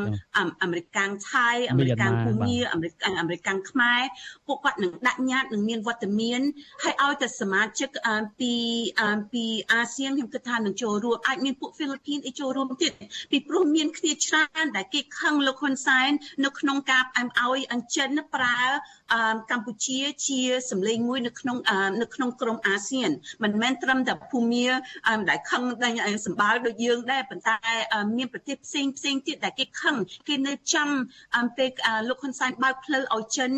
[0.63, 4.03] អាមេរិកាំងថៃអាមេរិកាំងភូមាអាមេរិកាំងអាមេរិកាំងខ្មែរ
[4.47, 6.41] ពួកគាត់នឹងដាក់ញត្តិនឹងមានវត្តមាន
[6.83, 7.89] ហើយឲ្យតែសមាជិក
[8.41, 8.55] ពី
[9.33, 12.93] ពីអាស៊ានខ្ញុំគិតថានឹងចូលរួមអាចមានពួកហ្វីលីពីនអីចូលរួមទៀត
[13.31, 16.11] ពីព្រោះមានគ្នាច្រើនដែលគេខឹងលោកហ៊ុនសែន
[16.45, 18.61] នៅក្នុងការផ្អែមឲ្យអញ្ចិនប្រើ
[19.51, 20.41] កម្ពុជាជា
[20.71, 21.57] សម្លេងមួយនៅក្នុង
[22.03, 23.11] នៅក្នុងក្រុមអាស៊ាន
[23.43, 24.67] មិនមែនត្រឹមតែភូមា
[25.31, 27.57] ដែលខឹងដែលសម្បាល់ដូចយើងដែរប៉ុន្តែ
[28.17, 29.97] មានប្រទេសផ្សេងផ្សេងទៀតដែលគេខឹង
[30.29, 30.89] គេនៅចាំ
[31.59, 31.71] ពេល
[32.09, 33.53] លោកហ៊ុនសែនបើកផ្លូវឲ្យចិន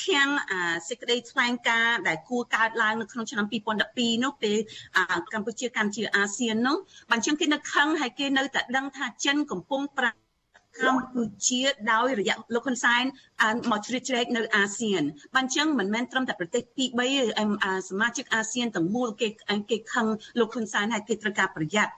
[0.00, 0.30] ខាំង
[0.88, 3.46] សេចក្តីថ្លែងការណ៍ដែលគួរកើតឡើងនៅក្នុងឆ្នាំ
[3.84, 4.58] 2012នោះពេល
[5.32, 6.76] កម្ពុជាកាន់ជាអាស៊ាននោះ
[7.10, 10.27] បើអញ្ចឹងគេនៅខឹងហើយគេនៅតែដឹងថាចិនកំពុងប្រា
[10.84, 11.62] កម្ពុជា
[11.92, 13.04] ដោយរយៈលោកហ៊ុនសែន
[13.70, 15.02] មកជ្រៀតជ្រែកនៅអាស៊ាន
[15.34, 16.84] បានអញ្ចឹងមិនមែនត្រឹមតែប្រទេសទី
[17.38, 19.28] 3សមាជិកអាស៊ានទាំងមូលគេ
[19.70, 20.06] គេខឹង
[20.38, 21.92] លោកហ៊ុនសែនហើយគេត្រូវការប្រយ័ត្ន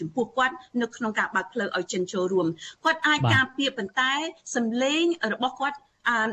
[0.00, 2.46] ចំពោះគាត់នៅក្នុងការបើកផ្លូវឲ្យចិនចូលរួម
[2.84, 4.12] គាត់អាចការពារប៉ុន្តែ
[4.56, 5.04] សម្លេង
[5.34, 5.78] របស់គាត់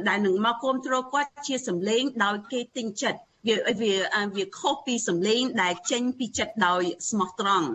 [0.09, 3.93] ដែលនឹងមកគ្រប់គ្រងគាត់ជាសម្លេងដោយគេទិញចិត្តវាវា
[4.35, 7.67] វាខុសពីសម្លេងដែលចេញពីចិត្តដោយស្មោះត្រង់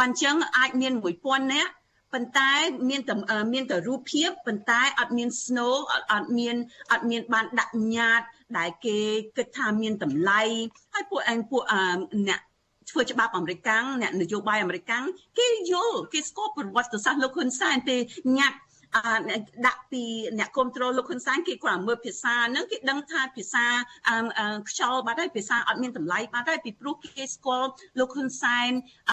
[0.00, 0.92] បានអញ្ចឹងអាចមាន
[1.22, 1.72] 1000នាក់
[2.12, 2.52] ប៉ុន្តែ
[2.90, 3.14] មានតែ
[3.54, 5.74] មានតែរូបភាពប៉ុន្តែអត់មាន snow
[6.12, 6.56] អត់មាន
[6.92, 8.26] អត់មានបានដាក់ញត្តិ
[8.58, 8.98] ដែលគេ
[9.36, 10.42] គិតថាមានតម្លៃ
[10.92, 11.62] ហើយពួកអែងពួក
[12.28, 12.40] អ្នក
[12.90, 13.68] ធ្វើច្បាប់អាមេរិក
[14.02, 14.92] អ្នកនយោបាយអាមេរិក
[15.38, 18.00] គេយល់គេស្គាល់ប្រវត្តិសាស្ត្រលោកហ៊ុនសែនពេល
[18.38, 18.58] ញ៉ាត់
[19.66, 20.04] ដាក់ពី
[20.38, 23.64] អ្នកគ្រប់គ្រងលោកហ៊ុនសែនគេគ្រាន់មើលភាសាហ្នឹងគេដឹងថាភាសា
[24.68, 28.70] ខ្យល់បាត់ហើយភាសាអត់មានតម្លៃបាត់ហើយពីព្រោះគេស្គាល់លោកហ៊ុនសែន